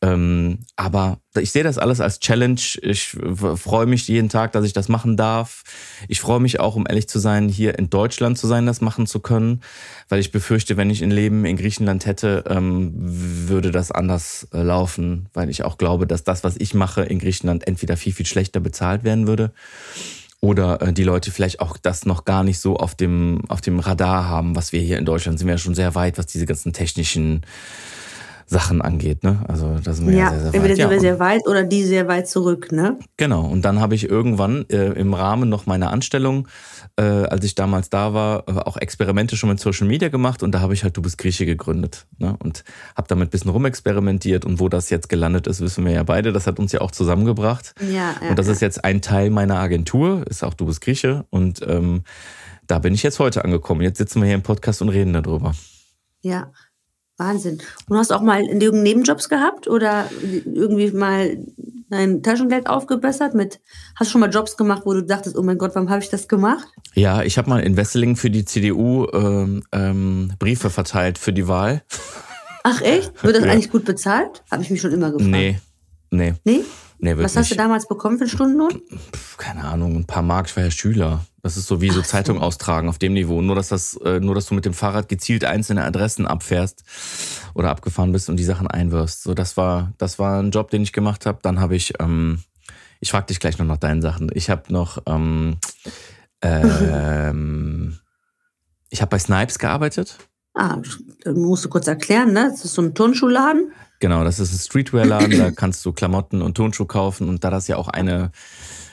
[0.00, 2.60] Ähm, aber ich sehe das alles als Challenge.
[2.82, 3.16] Ich
[3.54, 5.62] freue mich jeden Tag, dass ich das machen darf.
[6.08, 9.06] Ich freue mich auch, um ehrlich zu sein, hier in Deutschland zu sein, das machen
[9.06, 9.60] zu können,
[10.08, 14.62] weil ich befürchte, wenn ich ein Leben in Griechenland hätte, ähm, würde das anders äh,
[14.62, 18.26] laufen, weil ich auch glaube, dass das, was ich mache in Griechenland, entweder viel, viel
[18.26, 19.52] schlechter bezahlt werden würde
[20.40, 23.78] oder äh, die Leute vielleicht auch das noch gar nicht so auf dem, auf dem
[23.78, 26.46] Radar haben, was wir hier in Deutschland sind wir ja schon sehr weit, was diese
[26.46, 27.42] ganzen technischen
[28.50, 29.22] Sachen angeht.
[29.22, 29.44] Ne?
[29.46, 30.54] Also da sind wir ja, ja sehr, sehr weit.
[30.54, 32.98] Entweder sind wir sehr weit oder die sehr weit zurück, ne?
[33.16, 33.46] Genau.
[33.46, 36.48] Und dann habe ich irgendwann äh, im Rahmen noch meiner Anstellung,
[36.96, 40.52] äh, als ich damals da war, äh, auch Experimente schon mit Social Media gemacht und
[40.52, 42.08] da habe ich halt Du bist Grieche gegründet.
[42.18, 42.36] Ne?
[42.40, 42.64] Und
[42.96, 46.32] habe damit ein bisschen rumexperimentiert und wo das jetzt gelandet ist, wissen wir ja beide.
[46.32, 47.74] Das hat uns ja auch zusammengebracht.
[47.80, 51.24] Ja, ja, und das ist jetzt ein Teil meiner Agentur, ist auch Du bist Grieche.
[51.30, 52.02] Und ähm,
[52.66, 53.80] da bin ich jetzt heute angekommen.
[53.82, 55.54] Jetzt sitzen wir hier im Podcast und reden darüber.
[56.22, 56.50] Ja,
[57.20, 57.58] Wahnsinn.
[57.88, 60.10] Und hast auch mal irgendeinen Nebenjobs gehabt oder
[60.44, 61.38] irgendwie mal
[61.90, 63.60] dein Taschengeld aufgebessert mit,
[63.96, 66.08] hast du schon mal Jobs gemacht, wo du dachtest, oh mein Gott, warum habe ich
[66.08, 66.66] das gemacht?
[66.94, 71.46] Ja, ich habe mal in Wesseling für die CDU ähm, ähm, Briefe verteilt für die
[71.48, 71.82] Wahl.
[72.62, 73.12] Ach echt?
[73.24, 73.50] Wird das Ja.
[73.52, 74.42] eigentlich gut bezahlt?
[74.50, 75.30] Habe ich mich schon immer gefragt.
[75.30, 75.58] Nee,
[76.10, 76.60] nee, Nee?
[77.00, 78.80] nee, Was hast du damals bekommen für Stundenlohn?
[79.36, 81.24] Keine Ahnung, ein paar Mark, ich war ja Schüler.
[81.42, 82.10] Das ist so wie so Ach so.
[82.10, 83.40] Zeitung austragen auf dem Niveau.
[83.40, 86.84] Nur dass das, äh, nur dass du mit dem Fahrrad gezielt einzelne Adressen abfährst
[87.54, 89.22] oder abgefahren bist und die Sachen einwirfst.
[89.22, 91.38] So, das war, das war ein Job, den ich gemacht habe.
[91.42, 92.40] Dann habe ich, ähm,
[93.00, 94.30] ich frage dich gleich noch nach deinen Sachen.
[94.34, 95.56] Ich habe noch, ähm,
[96.42, 97.98] ähm,
[98.90, 100.18] ich habe bei Snipes gearbeitet.
[100.54, 100.78] Ah,
[101.26, 102.48] musst du kurz erklären, ne?
[102.50, 103.70] Das ist so ein Turnschuhladen.
[104.00, 107.28] Genau, das ist ein Streetwear-Laden, da kannst du Klamotten und Turnschuhe kaufen.
[107.28, 108.32] Und da das ja auch eine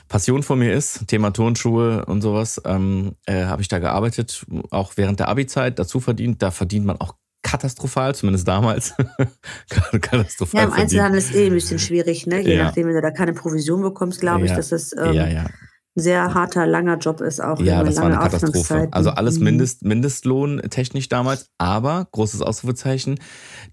[0.07, 4.93] Passion von mir ist, Thema Turnschuhe und sowas, ähm, äh, habe ich da gearbeitet, auch
[4.95, 6.41] während der Abi-Zeit, dazu verdient.
[6.41, 8.93] Da verdient man auch katastrophal, zumindest damals.
[10.01, 10.73] katastrophal Ja, im.
[10.73, 12.41] Einzelhandel ist eh ein bisschen schwierig, ne?
[12.41, 12.63] Je Ja.
[12.65, 14.57] nachdem, wenn du da keine Provision bekommst, glaube ich, Ja.
[14.57, 15.49] dass es ähm, ja, ein
[15.95, 17.59] sehr harter, langer Job ist auch.
[17.59, 18.87] Ja, das war eine lange Katastrophe.
[18.91, 19.43] Also alles Mhm.
[19.45, 23.19] Mindest, Mindestlohn technisch damals, aber großes Ausrufezeichen,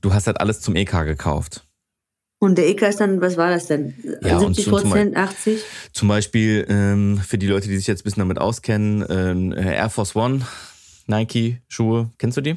[0.00, 1.66] du hast halt alles zum EK gekauft.
[2.44, 3.94] Und der EK ist dann, was war das denn?
[4.22, 5.60] Ja, und 70 zum- zum Prozent, 80?
[5.92, 9.74] Zum Beispiel ähm, für die Leute, die sich jetzt ein bisschen damit auskennen, ähm, äh,
[9.76, 10.42] Air Force One,
[11.06, 12.56] Nike-Schuhe, kennst du die?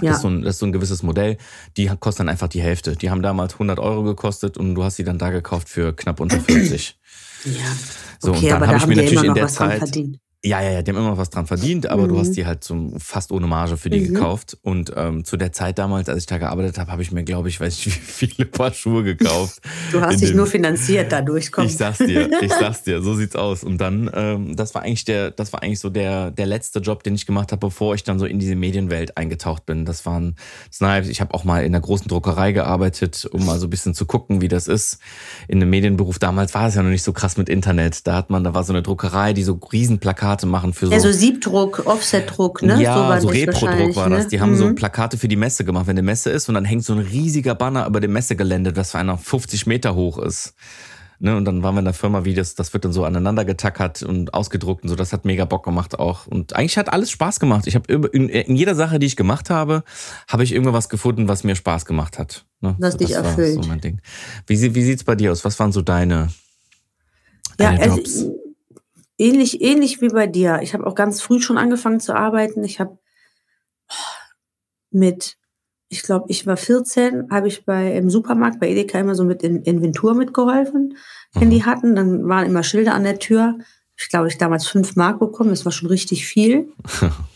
[0.00, 0.12] Das, Ja.
[0.12, 1.38] ist so ein, das ist so ein gewisses Modell.
[1.76, 2.94] Die kosten dann einfach die Hälfte.
[2.96, 6.20] Die haben damals 100 Euro gekostet und du hast sie dann da gekauft für knapp
[6.20, 6.96] unter 50.
[7.44, 7.52] Ja.
[8.20, 9.78] So, okay, und dann aber habe da ich haben mir natürlich in noch der Zeit
[9.78, 10.18] verdient.
[10.44, 12.18] Ja, ja, ja, die haben immer was dran verdient, aber du Mhm.
[12.20, 14.14] hast die halt zum, fast ohne Marge für die Mhm.
[14.14, 14.56] gekauft.
[14.62, 17.48] Und ähm, zu der Zeit damals, als ich da gearbeitet habe, habe ich mir, glaube
[17.48, 19.58] ich, weiß ich, wie viele Paar Schuhe gekauft.
[19.90, 21.66] Du hast dich dem- nur finanziert dadurch, komm.
[21.66, 23.64] Ich sag's dir, ich sag's dir, so sieht's aus.
[23.64, 27.02] Und dann, ähm, das war eigentlich der, das war eigentlich so der, der letzte Job,
[27.02, 29.84] den ich gemacht habe, bevor ich dann so in diese Medienwelt eingetaucht bin.
[29.86, 30.36] Das waren
[30.72, 31.08] Snipes.
[31.08, 34.06] Ich habe auch mal in einer großen Druckerei gearbeitet, um mal so ein bisschen zu
[34.06, 34.98] gucken, wie das ist.
[35.48, 38.06] In einem Medienberuf damals war es ja noch nicht so krass mit Internet.
[38.06, 40.92] Da hat man, da war so eine Druckerei, die so Riesenplakate machen für so.
[40.92, 42.80] ja, so Siebdruck, Offsetdruck, ne?
[42.82, 44.24] Ja, so das Repro-Druck war das.
[44.24, 44.28] ne?
[44.30, 44.74] Die haben so Mhm.
[44.74, 47.54] Plakate für die Messe gemacht, wenn eine Messe ist und dann hängt so ein riesiger
[47.54, 50.54] Banner über dem Messegelände, das für einer 50 Meter hoch ist.
[51.20, 53.44] Ne, und dann waren wir in der Firma, wie das, das wird dann so aneinander
[53.44, 54.94] getackert und ausgedruckt und so.
[54.94, 56.28] Das hat mega Bock gemacht auch.
[56.28, 57.66] Und eigentlich hat alles Spaß gemacht.
[57.66, 59.82] Ich habe in, in jeder Sache, die ich gemacht habe,
[60.28, 62.44] habe ich irgendwas gefunden, was mir Spaß gemacht hat.
[62.60, 62.76] Ne?
[62.78, 63.54] Das dich war erfüllt.
[63.64, 64.00] so mein Ding.
[64.46, 65.44] Wie, wie sieht's bei dir aus?
[65.44, 66.28] Was waren so deine,
[67.58, 68.24] Ja, deine also, Jobs?
[69.18, 70.60] Ähnlich, ähnlich wie bei dir.
[70.62, 72.64] Ich habe auch ganz früh schon angefangen zu arbeiten.
[72.64, 72.98] Ich habe
[74.90, 75.36] mit,
[75.88, 79.42] ich glaube, ich war 14, habe ich bei im Supermarkt bei Edeka immer so mit
[79.42, 80.96] in Inventur mitgeholfen,
[81.34, 81.52] wenn Mhm.
[81.52, 81.94] die hatten.
[81.96, 83.58] Dann waren immer Schilder an der Tür.
[83.96, 85.50] Ich glaube, ich damals fünf Mark bekommen.
[85.50, 86.72] Das war schon richtig viel.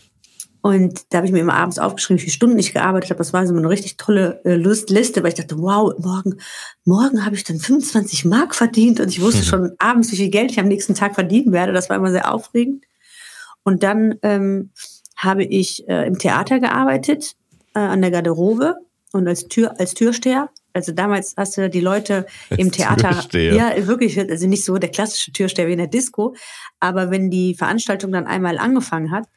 [0.63, 3.17] Und da habe ich mir immer abends aufgeschrieben, wie viele Stunden ich gearbeitet habe.
[3.17, 6.39] Das war so eine richtig tolle äh, Lust Liste, weil ich dachte, wow, morgen,
[6.85, 10.51] morgen habe ich dann 25 Mark verdient und ich wusste schon abends, wie viel Geld
[10.51, 11.73] ich am nächsten Tag verdienen werde.
[11.73, 12.85] Das war immer sehr aufregend.
[13.63, 14.69] Und dann ähm,
[15.17, 17.35] habe ich äh, im Theater gearbeitet,
[17.75, 18.77] äh, an der Garderobe
[19.11, 20.49] und als Tür als Türsteher.
[20.71, 23.53] Also damals hast du die Leute im Als Theater, Türsteher.
[23.53, 26.35] ja wirklich, also nicht so der klassische Türsteher wie in der Disco,
[26.79, 29.27] aber wenn die Veranstaltung dann einmal angefangen hat,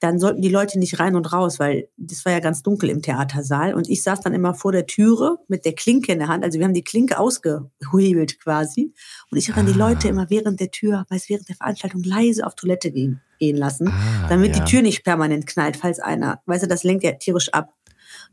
[0.00, 3.00] dann sollten die Leute nicht rein und raus, weil das war ja ganz dunkel im
[3.00, 3.74] Theatersaal.
[3.74, 6.44] Und ich saß dann immer vor der Türe mit der Klinke in der Hand.
[6.44, 8.92] Also wir haben die Klinke ausgehebelt quasi.
[9.30, 9.88] Und ich habe dann die Ah.
[9.88, 13.88] Leute immer während der Tür, weiß während der Veranstaltung leise auf Toilette gehen, gehen lassen,
[13.88, 14.62] Ah, damit ja.
[14.64, 17.72] die Tür nicht permanent knallt, falls einer, weißt du, das lenkt ja tierisch ab.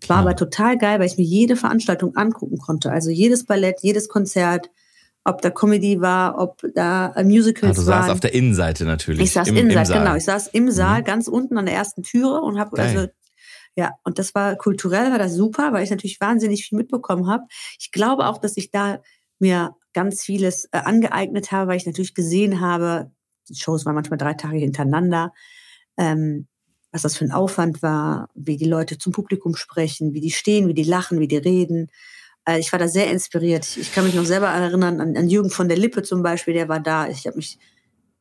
[0.07, 2.91] War aber total geil, weil ich mir jede Veranstaltung angucken konnte.
[2.91, 4.69] Also jedes Ballett, jedes Konzert,
[5.23, 8.01] ob da Comedy war, ob da äh, Ah, Musicals du waren.
[8.01, 9.21] saßt auf der Innenseite natürlich.
[9.23, 10.15] Ich saß im, im, im genau.
[10.15, 11.05] Ich saß im Saal Mhm.
[11.05, 13.07] ganz unten an der ersten Türe und habe also
[13.75, 17.43] ja, und das war kulturell war das super, weil ich natürlich wahnsinnig viel mitbekommen habe.
[17.79, 19.01] Ich glaube auch, dass ich da
[19.39, 23.11] mir ganz vieles äh, angeeignet habe, weil ich natürlich gesehen habe,
[23.49, 25.33] die Shows waren manchmal drei Tage hintereinander,
[25.97, 26.47] ähm,
[26.91, 30.67] was das für ein Aufwand war, wie die Leute zum Publikum sprechen, wie die stehen,
[30.67, 31.87] wie die lachen, wie die reden.
[32.45, 33.77] Äh, ich war da sehr inspiriert.
[33.77, 36.69] Ich kann mich noch selber erinnern an, an Jürgen von der Lippe zum Beispiel, der
[36.69, 37.07] war da.
[37.07, 37.57] Ich habe mich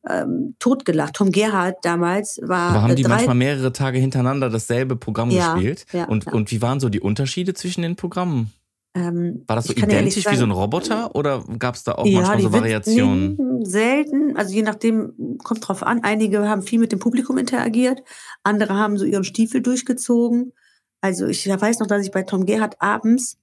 [0.09, 1.15] ähm, totgelacht.
[1.15, 2.71] Tom Gerhardt damals war.
[2.71, 5.85] Aber haben äh, die drei, manchmal mehrere Tage hintereinander dasselbe Programm Ja, gespielt?
[5.91, 6.33] ja, und, ja.
[6.33, 8.51] und wie waren so die Unterschiede zwischen den Programmen?
[8.93, 12.05] ähm, War das so identisch wie so ein sagen, Roboter oder gab es da auch
[12.05, 13.37] manchmal so Variationen?
[13.37, 14.35] nee, selten.
[14.35, 16.03] Also je nachdem, kommt drauf an.
[16.03, 18.01] Einige haben viel mit dem Publikum interagiert,
[18.43, 20.53] andere haben so ihren Stiefel durchgezogen.
[20.99, 23.37] Also ich weiß noch, dass ich bei Tom Gerhardt abends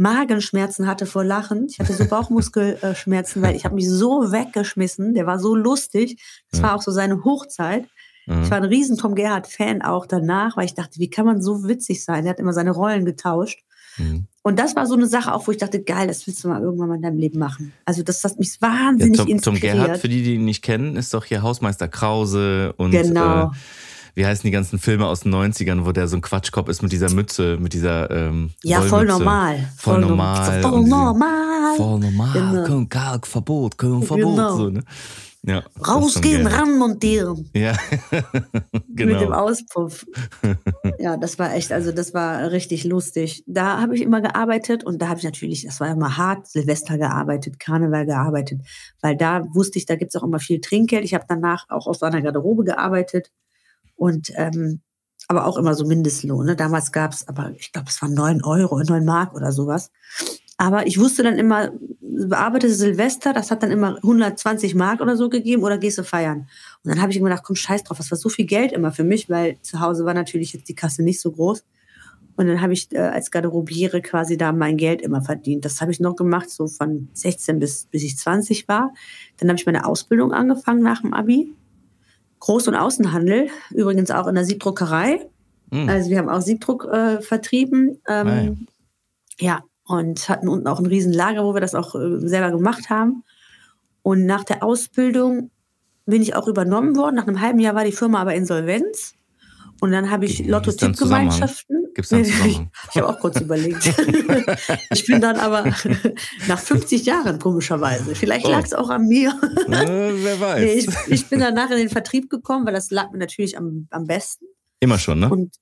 [0.00, 1.66] Magenschmerzen hatte vor Lachen.
[1.68, 5.14] Ich hatte so Bauchmuskelschmerzen, weil ich habe mich so weggeschmissen.
[5.14, 6.20] Der war so lustig.
[6.50, 6.68] Das Ja.
[6.68, 7.84] war auch so seine Hochzeit.
[8.26, 8.42] Mhm.
[8.42, 11.68] Ich war ein riesen Tom Gerhardt-Fan auch danach, weil ich dachte, wie kann man so
[11.68, 12.24] witzig sein?
[12.24, 13.60] Der hat immer seine Rollen getauscht.
[13.98, 14.26] Mhm.
[14.42, 16.62] Und das war so eine Sache auch, wo ich dachte, geil, das willst du mal
[16.62, 17.74] irgendwann mal in deinem Leben machen.
[17.84, 19.74] Also das hat mich Ja, wahnsinnig Tom, Tom inspiriert.
[19.74, 23.48] Gerhardt, für die, die ihn nicht kennen, ist doch hier Hausmeister Krause und Genau.
[23.48, 23.48] äh,
[24.14, 26.92] wie heißen die ganzen Filme aus den 90ern, wo der so ein Quatschkopf ist mit
[26.92, 29.68] dieser Mütze, mit dieser ähm, ja, voll normal.
[29.76, 30.62] Voll no- normal.
[30.62, 31.76] Voll normal.
[31.76, 32.32] Voll normal.
[32.32, 32.64] Genau.
[32.64, 34.36] Kein Kalkverbot, kein Verbot.
[34.36, 34.56] Genau.
[34.56, 34.82] So, ne?
[35.42, 37.48] ja, Rausgehen, ranmontieren.
[37.54, 37.74] Ja,
[38.88, 39.30] Mit dem genau.
[39.30, 40.04] Auspuff.
[40.98, 43.42] ja, das war echt, also das war richtig lustig.
[43.46, 46.98] Da habe ich immer gearbeitet und da habe ich natürlich, das war immer hart, Silvester
[46.98, 48.60] gearbeitet, Karneval gearbeitet,
[49.00, 51.04] weil da wusste ich, da gibt's auch immer viel Trinkgeld.
[51.04, 53.30] Ich habe danach auch aus einer Garderobe gearbeitet
[54.00, 54.80] und ähm,
[55.28, 56.46] aber auch immer so Mindestlohn.
[56.46, 56.56] Ne?
[56.56, 59.90] Damals gab's, aber ich glaube, es waren neun Euro, neun Mark oder sowas.
[60.56, 65.28] Aber ich wusste dann immer, bearbeitete Silvester, das hat dann immer 120 Mark oder so
[65.28, 66.48] gegeben oder gehst du feiern?
[66.82, 68.90] Und dann habe ich immer gedacht, komm, scheiß drauf, das war so viel Geld immer
[68.90, 71.62] für mich, weil zu Hause war natürlich jetzt die Kasse nicht so groß.
[72.36, 75.66] Und dann habe ich äh, als Garderobiere quasi da mein Geld immer verdient.
[75.66, 78.94] Das habe ich noch gemacht, so von 16 bis, bis ich 20 war.
[79.36, 81.54] Dann habe ich meine Ausbildung angefangen nach dem Abi.
[82.40, 85.26] Groß- und Außenhandel, übrigens auch in der Siebdruckerei.
[85.70, 85.88] Hm.
[85.88, 88.00] Also wir haben auch Siebdruck äh, vertrieben.
[88.08, 88.74] Ähm, Ah,
[89.38, 89.64] ja.
[89.84, 93.24] und hatten unten auch ein riesen Lager, wo wir das auch äh, selber gemacht haben.
[94.02, 95.50] Und nach der Ausbildung
[96.06, 97.16] bin ich auch übernommen worden.
[97.16, 99.14] Nach einem halben Jahr war die Firma aber Insolvenz.
[99.80, 101.94] Und dann habe ich Gibt's Lotto-Tipp-Gemeinschaften.
[101.94, 102.70] Gibt's da einen Zusammenhang?
[102.90, 103.86] Ich habe auch kurz überlegt.
[104.90, 105.64] ich bin dann aber
[106.48, 108.14] nach 50 Jahren, komischerweise.
[108.14, 108.50] Vielleicht Oh.
[108.50, 109.30] lag es auch an mir.
[109.68, 110.60] Äh, wer weiß.
[110.62, 113.86] Nee, ich, ich bin danach in den Vertrieb gekommen, weil das lag mir natürlich am,
[113.90, 114.46] am besten.
[114.80, 115.28] Immer schon, ne?
[115.30, 115.54] Und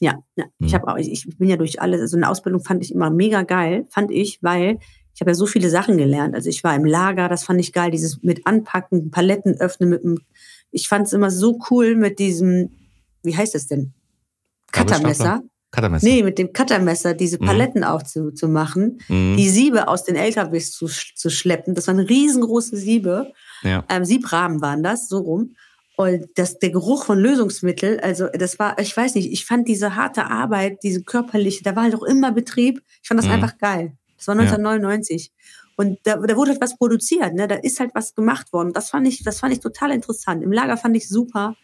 [0.00, 0.74] ja, ja ich Mhm.
[0.74, 3.42] habe auch, ich, ich bin ja durch alles, also eine Ausbildung fand ich immer mega
[3.42, 4.78] geil, fand ich, weil
[5.14, 6.34] ich habe ja so viele Sachen gelernt.
[6.34, 10.02] Also ich war im Lager, das fand ich geil, dieses mit Anpacken, Paletten öffnen mit
[10.04, 10.18] dem,
[10.70, 12.70] ich fand es immer so cool mit diesem,
[13.22, 13.92] wie heißt es denn?
[14.72, 15.12] Gabelstapler?
[15.12, 15.42] Cuttermesser.
[16.02, 17.46] Nee, mit dem Cuttermesser diese Mhm.
[17.46, 19.36] Paletten aufzumachen, Mhm.
[19.36, 21.74] die Siebe aus den LKWs zu, zu schleppen.
[21.74, 23.84] Das waren riesengroße Siebe Ja.
[23.88, 25.54] ähm, Siebrahmen waren das, so rum.
[25.96, 29.96] Und das, der Geruch von Lösungsmittel, also das war, ich weiß nicht, ich fand diese
[29.96, 32.80] harte Arbeit, diese körperliche, da war halt auch immer Betrieb.
[33.02, 33.32] Ich fand das Mhm.
[33.32, 33.92] einfach geil.
[34.16, 35.32] Das war 1999.
[35.76, 37.46] Und da, da wurde halt was produziert, ne?
[37.46, 38.72] Da ist halt was gemacht worden.
[38.72, 40.42] Das fand ich, das fand ich total interessant.
[40.42, 41.54] Im Lager fand ich super.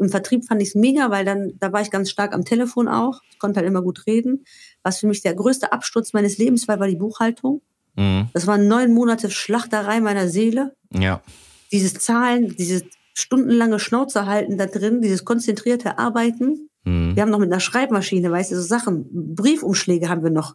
[0.00, 2.88] Im Vertrieb fand ich es mega, weil dann, da war ich ganz stark am Telefon
[2.88, 3.20] auch.
[3.30, 4.44] Ich konnte halt immer gut reden.
[4.82, 7.60] Was für mich der größte Absturz meines Lebens war, war die Buchhaltung.
[7.96, 8.28] Mhm.
[8.32, 11.22] Das waren neun Monate Schlachterei meiner Seele Ja.
[11.70, 12.84] dieses Zahlen, dieses
[13.14, 16.70] stundenlange Schnauze halten da drin, dieses konzentrierte Arbeiten.
[16.84, 17.14] Mhm.
[17.14, 20.54] Wir haben noch mit einer Schreibmaschine, weißt du, so Sachen, Briefumschläge haben wir noch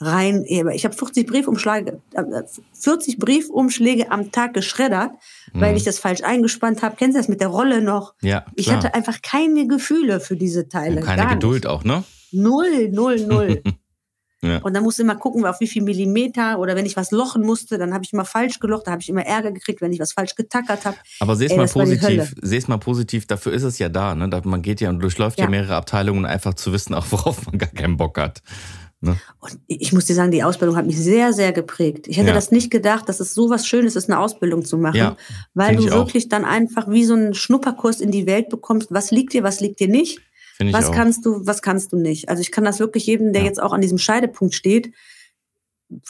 [0.00, 0.44] rein.
[0.46, 2.22] Ich habe 40 Briefumschläge, äh,
[2.72, 5.10] 40 Briefumschläge am Tag geschreddert,
[5.52, 5.76] weil Mhm.
[5.76, 6.96] ich das falsch eingespannt habe.
[6.96, 8.14] Kennst du das mit der Rolle noch?
[8.22, 8.76] Ja, Ich klar.
[8.78, 11.00] hatte einfach keine Gefühle für diese Teile.
[11.00, 12.04] Und keine Geduld auch, ne?
[12.32, 13.62] Null, null, null.
[14.40, 14.58] Ja.
[14.58, 17.76] Und dann musste immer gucken, auf wie viel Millimeter oder wenn ich was lochen musste,
[17.76, 20.12] dann habe ich immer falsch gelocht, da habe ich immer Ärger gekriegt, wenn ich was
[20.12, 20.96] falsch getackert habe.
[21.18, 24.28] Aber seh's Ey, mal positiv, seh's mal positiv, dafür ist es ja da, ne?
[24.44, 25.46] Man geht ja und durchläuft ja.
[25.46, 25.50] Ja.
[25.50, 28.40] mehrere Abteilungen, einfach zu wissen, auch worauf man gar keinen Bock hat.
[29.00, 29.16] Ne?
[29.38, 32.08] Und ich muss dir sagen, die Ausbildung hat mich sehr, sehr geprägt.
[32.08, 32.34] Ich hätte Ja.
[32.34, 35.16] das nicht gedacht, dass es so was Schönes ist, eine Ausbildung zu machen, Ja,
[35.54, 35.96] weil du ich auch.
[35.98, 38.88] wirklich dann einfach wie so einen Schnupperkurs in die Welt bekommst.
[38.90, 40.20] Was liegt dir, was liegt dir nicht?
[40.72, 40.92] Was auch.
[40.92, 42.28] kannst du, was kannst du nicht?
[42.28, 43.46] Also ich kann das wirklich jedem, der Ja.
[43.48, 44.92] jetzt auch an diesem Scheidepunkt steht,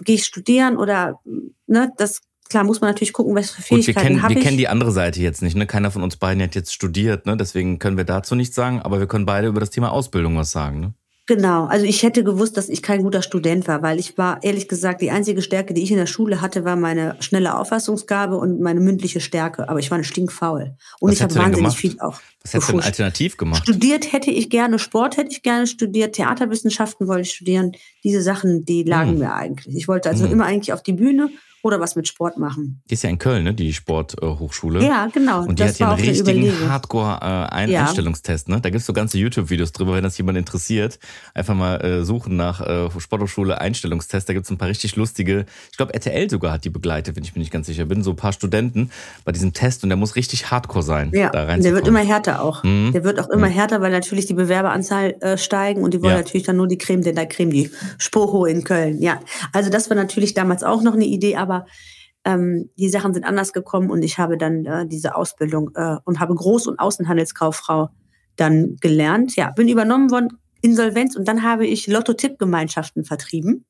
[0.05, 1.20] gehe ich studieren oder,
[1.66, 4.44] ne, das, klar muss man natürlich gucken, was für Gut, wir Fähigkeiten habe wir ich.
[4.46, 5.55] kennen die andere Seite jetzt nicht.
[5.57, 5.66] Ne?
[5.66, 7.37] Keiner von uns beiden hat jetzt studiert, ne?
[7.37, 10.51] deswegen können wir dazu nichts sagen, aber wir können beide über das Thema Ausbildung was
[10.51, 10.81] sagen.
[10.81, 10.94] Ne?
[11.28, 14.66] Genau, also ich hätte gewusst, dass ich kein guter Student war, weil ich war ehrlich
[14.66, 18.60] gesagt, die einzige Stärke, die ich in der Schule hatte, war meine schnelle Auffassungsgabe und
[18.62, 19.68] meine mündliche Stärke.
[19.68, 20.74] Aber ich war eine stinkfaul.
[21.00, 21.76] Und Was ich habe wahnsinnig gemacht?
[21.76, 23.62] viel auch Was hättest du denn alternativ gemacht?
[23.62, 27.72] Studiert hätte ich gerne, Sport hätte ich gerne studiert, Theaterwissenschaften wollte ich studieren.
[28.04, 29.18] Diese Sachen, die lagen Hm.
[29.18, 29.76] mir eigentlich.
[29.76, 30.32] Ich wollte also Hm.
[30.32, 31.28] immer eigentlich auf die Bühne
[31.62, 32.83] oder was mit Sport machen.
[32.88, 33.55] Die ist ja in Köln, ne?
[33.55, 34.85] Die Sporthochschule.
[34.85, 35.40] Ja, genau.
[35.42, 36.68] Und die das hat ja war einen richtigen.
[36.68, 38.55] Hardcore-Einstellungstest, Ja.
[38.57, 38.61] ne?
[38.61, 40.99] Da gibt's so ganze YouTube-Videos drüber, wenn das jemand interessiert.
[41.35, 44.29] Einfach mal äh, suchen nach äh, Sporthochschule Einstellungstest.
[44.29, 47.35] Da gibt's ein paar richtig lustige, ich glaube RTL sogar hat die begleitet, wenn ich
[47.35, 48.03] mir nicht ganz sicher bin.
[48.03, 48.90] So ein paar Studenten
[49.25, 52.42] bei diesem Test und der muss richtig Hardcore sein, Ja, da der wird immer härter
[52.42, 52.62] auch.
[52.64, 52.92] Mhm.
[52.92, 56.18] Der wird auch immer härter, weil natürlich die Bewerberanzahl äh, steigen und die wollen Ja.
[56.18, 59.01] natürlich dann nur die Creme de la Creme, die Spoho in Köln.
[59.01, 59.21] Ja,
[59.53, 61.47] also das war natürlich damals auch noch eine Idee, aber
[62.24, 66.20] ähm, die Sachen sind anders gekommen und ich habe dann äh, diese Ausbildung äh, und
[66.20, 67.90] habe Groß- und Außenhandelskauffrau
[68.37, 69.37] dann gelernt.
[69.37, 73.64] Ja, bin übernommen worden, Insolvenz und dann habe ich Lotto-Tipp-Gemeinschaften vertrieben.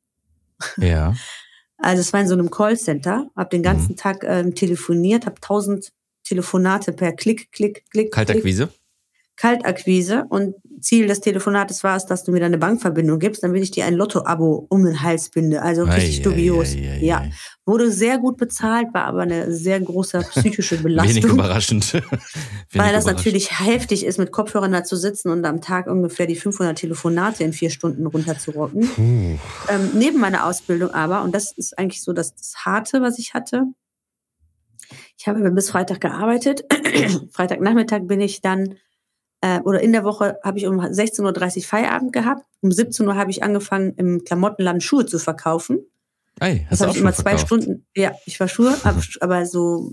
[0.77, 1.15] Ja.
[1.81, 5.93] Also es war in so einem Callcenter, habe den ganzen Tag ähm, telefoniert, habe tausend
[6.25, 7.91] Telefonate per Klick, Klick, Klick.
[7.93, 8.69] Klick, Kaltakquise?
[9.37, 13.71] Kaltakquise und Ziel des Telefonates war es, dass du mir deine Bankverbindung gibst, damit ich
[13.71, 15.63] dir ein Lotto-Abo um den Hals binde.
[15.63, 16.75] Also richtig Ei, dubios.
[16.75, 17.25] ei, ei, ja,
[17.67, 21.31] wurde sehr gut bezahlt, war aber eine sehr große psychische Wenig Belastung.
[21.31, 21.93] überraschend.
[21.93, 23.07] Wenig Weil das überraschend.
[23.17, 27.45] natürlich heftig ist, mit Kopfhörern da zu sitzen und am Tag ungefähr die 500 Telefonate
[27.45, 28.89] in vier Stunden runterzurocken.
[29.69, 33.35] Ähm, neben meiner Ausbildung aber, und das ist eigentlich so das, das Harte, was ich
[33.35, 33.65] hatte,
[35.19, 36.65] ich habe bis Freitag gearbeitet.
[37.33, 38.77] Freitagnachmittag bin ich dann,
[39.41, 42.45] äh, oder in der Woche habe ich um 16.30 Uhr Feierabend gehabt.
[42.61, 45.79] Um 17 Uhr habe ich angefangen, im Klamottenladen Schuhe zu verkaufen.
[46.41, 47.47] Ey, Das hast du habe ich immer schon zwei verkauft?
[47.47, 49.93] Stunden, ja, ich war Schuhe, hab, aber so,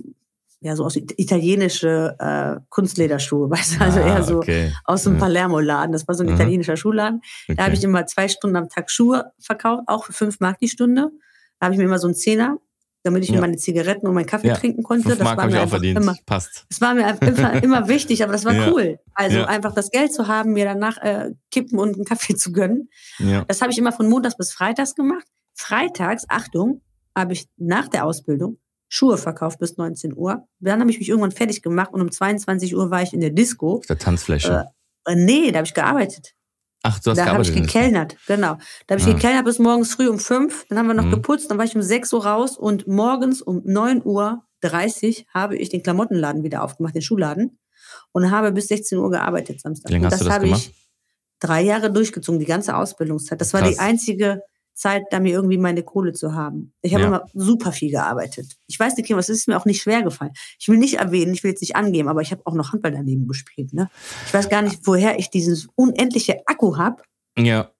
[0.61, 4.71] ja, so aus it- italienische äh, Kunstlederschuhe, weißt du, also Ah, eher so okay.
[4.85, 5.17] aus dem.
[5.17, 5.91] Palermo-Laden.
[5.91, 6.35] Das war so ein Mhm.
[6.35, 7.21] italienischer Schuhladen.
[7.47, 7.55] Okay.
[7.55, 10.69] Da habe ich immer zwei Stunden am Tag Schuhe verkauft, auch für fünf Mark die
[10.69, 11.11] Stunde.
[11.59, 12.57] Da habe ich mir immer so einen Zehner,
[13.05, 13.35] damit ich Ja.
[13.35, 14.55] mir meine Zigaretten und meinen Kaffee Ja.
[14.55, 15.03] trinken konnte.
[15.03, 15.99] Fünf das Mark war habe ich mir auch verdient.
[15.99, 16.65] immer, Passt.
[16.69, 18.71] das war mir einfach immer wichtig, aber das war Ja.
[18.71, 18.99] cool.
[19.13, 22.89] Also einfach das Geld zu haben, mir danach äh, kippen und einen Kaffee zu gönnen.
[23.47, 25.25] Das habe ich immer von Montags bis Freitags gemacht.
[25.53, 26.81] Freitags, Achtung,
[27.15, 30.47] habe ich nach der Ausbildung Schuhe verkauft bis 19 Uhr.
[30.59, 33.31] Dann habe ich mich irgendwann fertig gemacht und um 22 Uhr war ich in der
[33.31, 33.77] Disco.
[33.77, 34.67] Auf der Tanzfläche.
[35.05, 36.33] Äh, nee, da habe ich gearbeitet.
[36.87, 38.57] Ach, du hast Da habe ich der- gekellnert, genau.
[38.87, 39.13] Da habe ich Ah.
[39.13, 40.65] gekellnert bis morgens früh um fünf.
[40.69, 41.11] Dann haben wir noch Mhm.
[41.11, 41.49] geputzt.
[41.49, 45.69] Dann war ich um 6 Uhr raus und morgens um 9 Uhr 30 habe ich
[45.69, 47.57] den Klamottenladen wieder aufgemacht, den Schuhladen.
[48.11, 49.89] Und habe bis 16 Uhr gearbeitet Samstag.
[49.89, 50.61] Wie lange und hast du das habe gemacht?
[50.69, 50.87] ich
[51.39, 53.39] drei Jahre durchgezogen, die ganze Ausbildungszeit.
[53.41, 53.79] Das war die Krass.
[53.79, 54.41] einzige
[54.75, 56.73] Zeit, da mir irgendwie meine Kohle zu haben.
[56.81, 57.07] Ich habe Ja.
[57.07, 58.57] immer super viel gearbeitet.
[58.67, 60.33] Ich weiß nicht, was ist mir auch nicht schwer gefallen.
[60.59, 62.91] Ich will nicht erwähnen, ich will jetzt nicht angeben, aber ich habe auch noch Handball
[62.91, 63.73] daneben gespielt.
[63.73, 63.89] Ne?
[64.27, 67.01] Ich weiß gar nicht, woher ich dieses unendliche Akku habe.
[67.37, 67.71] Ja.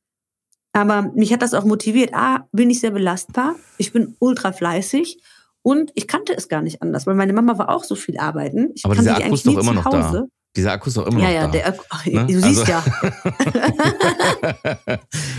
[0.74, 2.14] Aber mich hat das auch motiviert.
[2.14, 3.56] A, bin ich sehr belastbar.
[3.78, 5.22] Ich bin ultra fleißig.
[5.62, 8.72] Und ich kannte es gar nicht anders, weil meine Mama war auch so viel arbeiten.
[8.76, 10.26] Ich Aber dieser die Akku ist doch immer noch da.
[10.56, 11.52] Dieser Akku ist doch immer Ja, noch ja, da.
[11.52, 12.26] der Akku, ach, Ne?
[12.28, 12.84] du siehst Also- ja.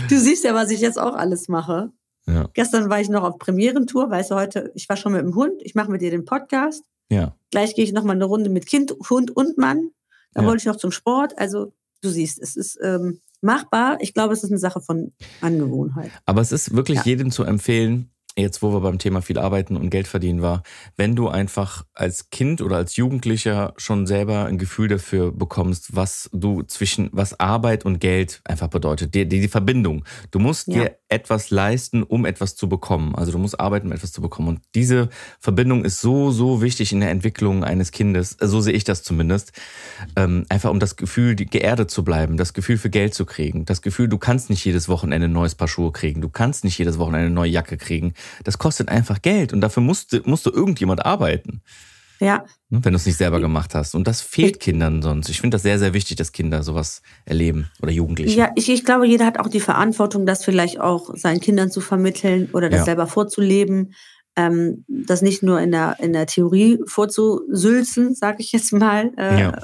[0.09, 1.91] Du siehst ja, was ich jetzt auch alles mache.
[2.27, 2.47] ja.
[2.53, 5.61] Gestern war ich noch auf Premierentour, weißt du, heute, ich war schon mit dem Hund,
[5.61, 6.83] ich mache mit dir den Podcast.
[7.09, 7.35] Ja.
[7.51, 9.91] Gleich gehe ich noch mal eine Runde mit Kind, Hund und Mann.
[10.33, 10.49] Dann Ja.
[10.49, 11.37] wollte ich noch zum Sport.
[11.37, 13.97] Also, du siehst, es ist ähm, machbar.
[14.01, 16.11] Ich glaube, es ist eine Sache von Angewohnheit.
[16.25, 17.03] Aber es ist wirklich Ja.
[17.05, 20.63] jedem zu empfehlen, jetzt wo wir beim Thema viel arbeiten und Geld verdienen war,
[20.95, 26.29] wenn du einfach als Kind oder als Jugendlicher schon selber ein Gefühl dafür bekommst, was
[26.33, 30.03] du zwischen, was Arbeit und Geld einfach bedeutet, die, die, die Verbindung.
[30.31, 30.73] Du musst Ja.
[30.83, 33.15] dir etwas leisten, um etwas zu bekommen.
[33.15, 34.49] Also du musst arbeiten, um etwas zu bekommen.
[34.49, 38.35] Und diese Verbindung ist so, so wichtig in der Entwicklung eines Kindes.
[38.41, 39.53] So sehe ich das zumindest.
[40.15, 43.81] Ähm, einfach um das Gefühl, geerdet zu bleiben, das Gefühl für Geld zu kriegen, das
[43.81, 46.99] Gefühl, du kannst nicht jedes Wochenende ein neues Paar Schuhe kriegen, du kannst nicht jedes
[46.99, 48.13] Wochenende eine neue Jacke kriegen.
[48.43, 51.61] Das kostet einfach Geld und dafür musst du, musst du irgendjemand arbeiten,
[52.19, 53.95] Ja, ne, wenn du es nicht selber gemacht hast.
[53.95, 55.29] Und das fehlt Kindern sonst.
[55.29, 58.37] Ich finde das sehr, sehr wichtig, dass Kinder sowas erleben oder Jugendliche.
[58.37, 61.81] ja ich, ich glaube, jeder hat auch die Verantwortung, das vielleicht auch seinen Kindern zu
[61.81, 62.85] vermitteln oder das Ja.
[62.85, 63.93] selber vorzuleben.
[64.35, 69.39] Ähm, das nicht nur in der, in der Theorie vorzusülzen, sage ich jetzt mal, äh,
[69.39, 69.59] Ja.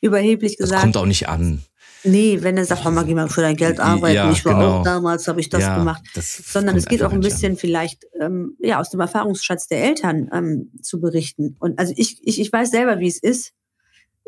[0.00, 0.82] überheblich das gesagt.
[0.82, 1.62] kommt auch nicht an.
[2.06, 4.14] Nee, wenn er sagt, Mama, geh mal für dein Geld arbeiten.
[4.14, 4.78] Ja, ich war genau.
[4.78, 6.02] auch damals, habe ich das Ja, gemacht.
[6.14, 10.30] das Sondern es geht auch ein bisschen vielleicht ähm, ja aus dem Erfahrungsschatz der Eltern
[10.32, 11.56] ähm, zu berichten.
[11.58, 13.52] Und also ich, ich, ich weiß selber, wie es ist.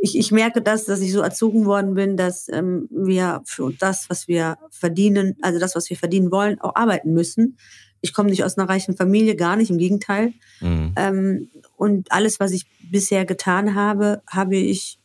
[0.01, 4.09] Ich, ich merke das, dass ich so erzogen worden bin, dass ähm, wir für das,
[4.09, 7.59] was wir verdienen, also das, was wir verdienen wollen, auch arbeiten müssen.
[8.01, 10.33] Ich komme nicht aus einer reichen Familie, gar nicht, im Gegenteil.
[10.61, 10.69] an.
[10.69, 10.93] Mhm.
[10.97, 15.01] Ähm, und alles, was ich bisher getan habe, habe ich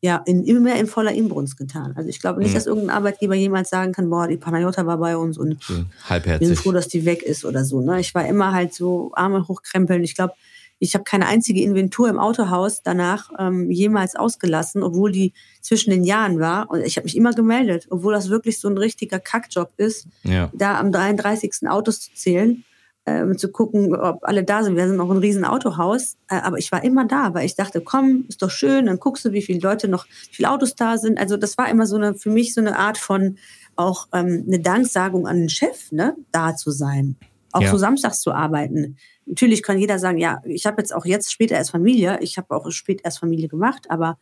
[0.00, 1.92] ja in, immer in voller Inbrunst getan.
[1.96, 2.54] Also ich glaube nicht, Mhm.
[2.54, 5.86] dass irgendein Arbeitgeber jemals sagen kann, boah, die Panayota war bei uns und wir sind
[6.08, 6.58] halbherzig.
[6.58, 7.80] froh, dass die weg ist oder so.
[7.80, 7.98] Ne?
[8.00, 10.04] Ich war immer halt so Arme hochkrempeln.
[10.04, 10.34] Ich glaube,
[10.80, 16.04] ich habe keine einzige Inventur im Autohaus danach ähm, jemals ausgelassen, obwohl die zwischen den
[16.04, 16.70] Jahren war.
[16.70, 20.48] Und ich habe mich immer gemeldet, obwohl das wirklich so ein richtiger Kackjob ist, Ja.
[20.54, 21.68] da am 33.
[21.68, 22.62] Autos zu zählen.
[23.08, 24.76] Äh, um zu gucken, ob alle da sind.
[24.76, 27.80] Wir sind noch ein riesen Autohaus, äh, aber ich war immer da, weil ich dachte,
[27.80, 30.98] komm, ist doch schön, dann guckst du, wie viele Leute noch, wie viele Autos da
[30.98, 31.18] sind.
[31.18, 33.38] Also das war immer so eine, für mich so eine Art von
[33.76, 37.16] auch ähm, eine Danksagung an den Chef, ne, da zu sein.
[37.52, 37.70] Auch Ja.
[37.70, 38.96] so samstags zu arbeiten.
[39.24, 42.54] Natürlich kann jeder sagen, ja, ich habe jetzt auch jetzt später erst Familie, ich habe
[42.54, 44.18] auch spät erst Familie gemacht, aber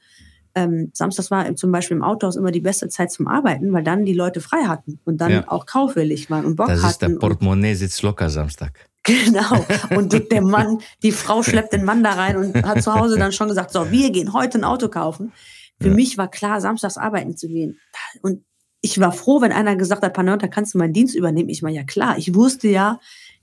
[0.57, 4.05] ähm, samstags war zum Beispiel im Autohaus immer die beste Zeit zum Arbeiten, weil dann
[4.05, 5.45] die Leute frei hatten und dann Ja.
[5.49, 7.15] auch kaufwillig waren und Bock Das ist der hatten.
[7.15, 8.73] und Portemonnaie sitzt locker Samstag.
[9.07, 9.65] Genau.
[9.97, 13.31] Und der Mann, die Frau schleppt den Mann da rein und hat zu Hause dann
[13.31, 15.33] schon gesagt, so, wir gehen heute ein Auto kaufen.
[15.81, 15.95] Für Ja.
[15.95, 17.79] mich war klar, samstags arbeiten zu gehen.
[18.23, 18.43] Und
[18.81, 21.51] ich war froh, wenn einer gesagt hat, Panota, kannst du meinen Dienst übernehmen?
[21.51, 22.19] Ich war ja klar.
[22.19, 22.99] Ich wusste ja,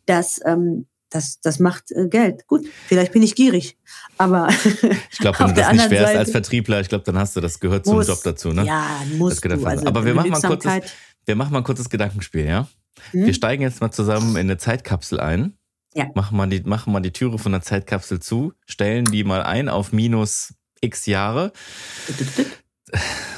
[0.06, 2.48] dass ähm, das, das macht äh, Geld.
[2.48, 3.78] Gut, vielleicht bin ich gierig,
[4.18, 4.48] aber
[5.12, 7.42] Ich glaube, wenn du das nicht wärst Seite- als Vertriebler, ich glaube, dann hast du
[7.42, 8.66] das gehört zum muss, Job dazu, ne?
[8.66, 9.02] Ja,
[9.42, 9.66] dazu.
[9.66, 10.82] Also Aber wir machen mal ein kurzes,
[11.26, 12.68] wir machen mal ein kurzes Gedankenspiel, ja?
[13.12, 13.26] Hm?
[13.26, 15.58] Wir steigen jetzt mal zusammen in eine Zeitkapsel ein.
[15.96, 16.10] Ja.
[16.16, 19.70] Machen mal die, machen mal die Türe von der Zeitkapsel zu, stellen die mal ein
[19.70, 21.54] auf minus x Jahre,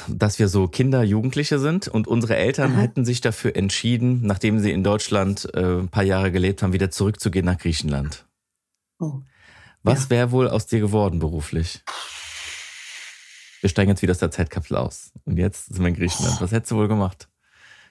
[0.08, 2.80] dass wir so Kinder, Jugendliche sind und unsere Eltern Aha.
[2.80, 6.90] hätten sich dafür entschieden, nachdem sie in Deutschland äh, ein paar Jahre gelebt haben, wieder
[6.90, 8.26] zurückzugehen nach Griechenland.
[8.98, 9.20] Oh.
[9.82, 10.10] Was Ja.
[10.10, 11.82] wäre wohl aus dir geworden beruflich?
[13.60, 15.12] Wir steigen jetzt wieder aus der Zeitkapsel aus.
[15.24, 16.40] Und jetzt sind wir in Griechenland.
[16.40, 17.28] Was hättest du wohl gemacht?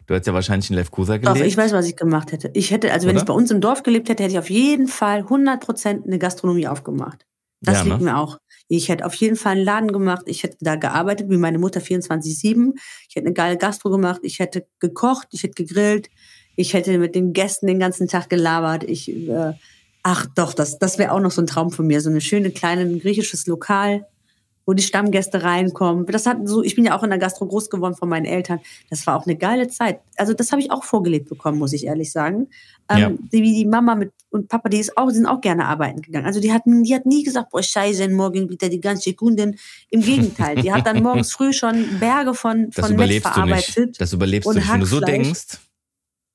[0.07, 1.47] Du hättest ja wahrscheinlich in Lefkosa Doch, gelebt.
[1.47, 2.51] ich weiß, was ich gemacht hätte.
[2.53, 3.23] Ich hätte, also wenn Oder?
[3.23, 6.67] ich bei uns im Dorf gelebt hätte, hätte ich auf jeden Fall 100% eine Gastronomie
[6.67, 7.25] aufgemacht.
[7.65, 8.05] Das Ja, liegt ne?
[8.05, 8.37] mir auch.
[8.67, 10.23] Ich hätte auf jeden Fall einen Laden gemacht.
[10.25, 12.73] Ich hätte da gearbeitet, wie meine Mutter 24-7.
[13.09, 14.21] Ich hätte eine geile Gastro gemacht.
[14.23, 15.27] Ich hätte gekocht.
[15.31, 16.09] Ich hätte gegrillt.
[16.55, 18.83] Ich hätte mit den Gästen den ganzen Tag gelabert.
[18.83, 19.53] Ich, äh,
[20.03, 22.01] ach doch, das, das wäre auch noch so ein Traum von mir.
[22.01, 24.07] So eine schöne kleine ein griechisches Lokal,
[24.65, 26.05] wo die Stammgäste reinkommen.
[26.07, 28.59] Das hat so, ich bin ja auch in der Gastro groß geworden von meinen Eltern.
[28.89, 29.99] Das war auch eine geile Zeit.
[30.17, 32.47] Also das habe ich auch vorgelebt bekommen, muss ich ehrlich sagen.
[32.89, 33.09] Ähm, Ja.
[33.31, 36.25] die, die Mama mit und Papa, die ist auch, sind auch gerne arbeiten gegangen.
[36.25, 39.55] Also die hatten, die hat nie gesagt, boah, scheiße, morgen wieder die ganze Kunden.
[39.89, 43.87] Im Gegenteil, die hat dann morgens früh schon Berge von, das von Mett du verarbeitet.
[43.87, 44.01] nicht.
[44.01, 44.71] Das überlebst und du nicht.
[44.73, 45.59] Wenn du so denkst,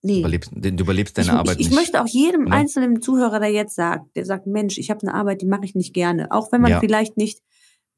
[0.03, 0.21] Nee.
[0.21, 1.77] überlebst, du überlebst deine ich, Arbeit ich, ich nicht.
[1.79, 2.55] möchte auch jedem Oder?
[2.57, 5.75] einzelnen Zuhörer, der jetzt sagt, der sagt, Mensch, ich habe eine Arbeit, die mache ich
[5.75, 6.33] nicht gerne.
[6.33, 6.81] Auch wenn man Ja.
[6.81, 7.41] vielleicht nicht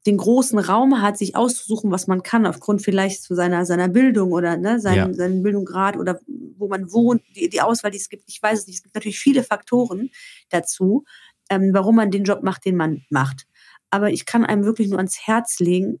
[0.05, 4.33] den großen Raum hat, sich auszusuchen, was man kann, aufgrund vielleicht zu seiner, seiner Bildung
[4.33, 5.13] oder ne, seinen, Ja.
[5.13, 6.19] seinen Bildungsgrad oder
[6.57, 8.23] wo man wohnt, die, die Auswahl, die es gibt.
[8.27, 8.77] Ich weiß es nicht.
[8.77, 10.09] Es gibt natürlich viele Faktoren
[10.49, 11.05] dazu,
[11.49, 13.47] ähm, warum man den Job macht, den man macht.
[13.89, 15.99] Aber ich kann einem wirklich nur ans Herz legen,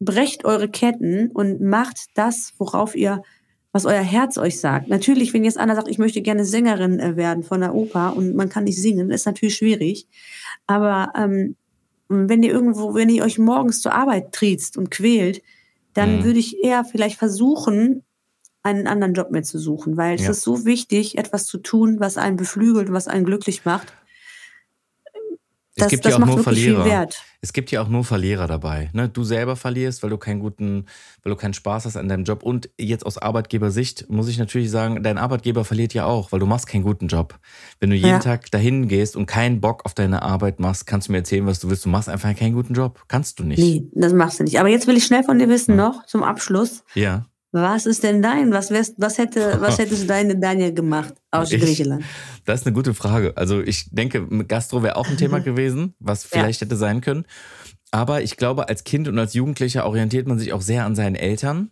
[0.00, 3.22] brecht eure Ketten und macht das, worauf ihr,
[3.72, 4.88] was euer Herz euch sagt.
[4.88, 8.34] Natürlich, wenn jetzt einer sagt, ich möchte gerne Sängerin äh, werden von der Oper und
[8.34, 10.06] man kann nicht singen, ist natürlich schwierig.
[10.66, 11.56] Aber ähm,
[12.28, 15.42] wenn ihr irgendwo, wenn ihr euch morgens zur Arbeit triezt und quält,
[15.94, 16.24] dann Mhm.
[16.24, 18.02] würde ich eher vielleicht versuchen,
[18.62, 20.30] einen anderen Job mehr zu suchen, weil es Ja.
[20.30, 23.92] ist so wichtig, etwas zu tun, was einen beflügelt, was einen glücklich macht.
[25.76, 27.08] Es Das, gibt das ja auch nur Verlierer.
[27.40, 28.90] Es gibt ja auch nur Verlierer dabei.
[28.92, 29.08] Ne?
[29.08, 30.86] Du selber verlierst, weil du keinen guten,
[31.22, 32.42] weil du keinen Spaß hast an deinem Job.
[32.44, 36.46] Und jetzt aus Arbeitgebersicht muss ich natürlich sagen, dein Arbeitgeber verliert ja auch, weil du
[36.46, 37.38] machst keinen guten Job.
[37.80, 38.18] Wenn du jeden Ja.
[38.20, 41.58] Tag dahin gehst und keinen Bock auf deine Arbeit machst, kannst du mir erzählen, was
[41.58, 41.84] du willst.
[41.84, 43.02] Du machst einfach keinen guten Job.
[43.08, 43.58] Kannst du nicht.
[43.58, 44.60] Nee, das machst du nicht.
[44.60, 46.84] Aber jetzt will ich schnell von dir wissen noch, zum Abschluss.
[46.94, 47.26] Ja.
[47.56, 48.50] Was ist denn dein?
[48.50, 52.04] Was, wärst, was, hätte, was hättest deine Daniel gemacht aus Ich- Griechenland?
[52.44, 53.36] Das ist eine gute Frage.
[53.36, 57.24] Also ich denke, Gastro wäre auch ein Thema gewesen, was vielleicht hätte sein können.
[57.92, 61.14] Aber ich glaube, als Kind und als Jugendlicher orientiert man sich auch sehr an seinen
[61.14, 61.70] Eltern.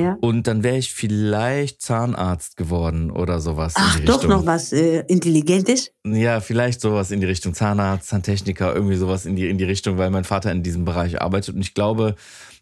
[0.00, 0.18] Ja.
[0.20, 3.74] Und dann wäre ich vielleicht Zahnarzt geworden oder sowas.
[3.76, 4.30] Ach, in die doch Richtung.
[4.30, 5.92] noch was äh, Intelligentes?
[6.04, 9.98] Ja, vielleicht sowas in die Richtung Zahnarzt, Zahntechniker, irgendwie sowas in die, in die Richtung,
[9.98, 11.54] weil mein Vater in diesem Bereich arbeitet.
[11.54, 12.16] Und ich glaube,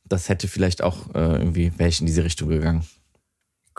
[0.09, 2.84] das hätte vielleicht auch äh, irgendwie, wäre ich in diese Richtung gegangen.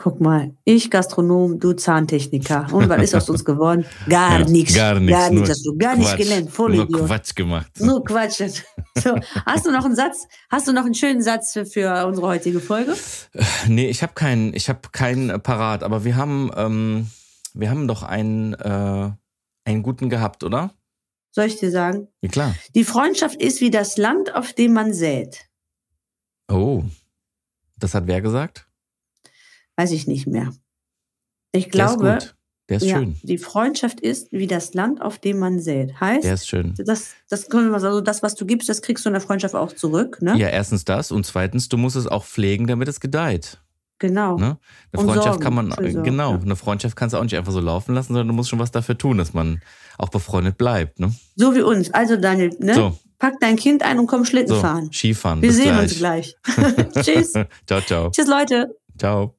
[0.02, 2.68] Guck mal, ich Gastronom, du Zahntechniker.
[2.72, 3.84] Und was ist aus uns geworden?
[4.08, 4.74] Gar Ja, nichts.
[4.74, 5.20] Gar nichts.
[5.20, 6.52] Gar nichts hast du gar nicht Quatsch, gelernt.
[6.52, 7.06] Voll Nur Idiot.
[7.08, 7.72] Quatsch gemacht.
[7.80, 8.42] Nur Quatsch.
[8.98, 10.28] So, hast du noch einen Satz?
[10.50, 12.96] Hast du noch einen schönen Satz für, für unsere heutige Folge?
[13.68, 17.08] Nee, ich habe keinen, ich habe keinen äh, parat, aber wir haben, ähm,
[17.54, 19.12] wir haben doch einen, äh,
[19.66, 20.74] einen guten gehabt, oder?
[21.32, 22.08] Soll ich dir sagen?
[22.22, 22.56] Ja, klar.
[22.74, 25.50] Die Freundschaft ist wie das Land, auf dem man sät.
[26.50, 26.84] Oh.
[27.78, 28.69] Das hat wer gesagt?
[29.80, 30.52] Weiß ich nicht mehr.
[31.54, 32.36] Ich Der ist glaube, gut.
[32.68, 33.16] Der ist ja, schön.
[33.24, 36.02] die Freundschaft ist wie das Land, auf dem man sät.
[36.02, 36.74] Heißt, Der ist schön.
[36.78, 39.22] das, das können wir sagen, also das, was du gibst, das kriegst du in der
[39.22, 40.22] Freundschaft auch zurück.
[40.22, 40.38] Ne?
[40.38, 43.62] Ja, erstens das und zweitens, du musst es auch pflegen, damit es gedeiht.
[44.00, 44.36] Genau.
[44.38, 44.46] Ne?
[44.92, 46.42] Eine Und Freundschaft sorgen, kann man, Sorgen, genau, ja.
[46.42, 48.72] eine Freundschaft kannst du auch nicht einfach so laufen lassen, sondern du musst schon was
[48.72, 49.62] dafür tun, dass man
[49.98, 51.00] auch befreundet bleibt.
[51.00, 51.16] Ne?
[51.38, 51.94] So wie uns.
[51.94, 52.76] Also Daniel, ne?
[52.76, 54.92] So, pack dein Kind ein und komm Schlitten so, fahren.
[54.92, 55.42] Skifahren.
[55.42, 55.82] Wir Bis sehen gleich.
[55.82, 56.36] uns gleich.
[57.06, 57.34] Tschüss.
[57.66, 58.10] ciao, ciao.
[58.12, 58.76] Tschüss, Leute.
[58.98, 59.34] Ciao.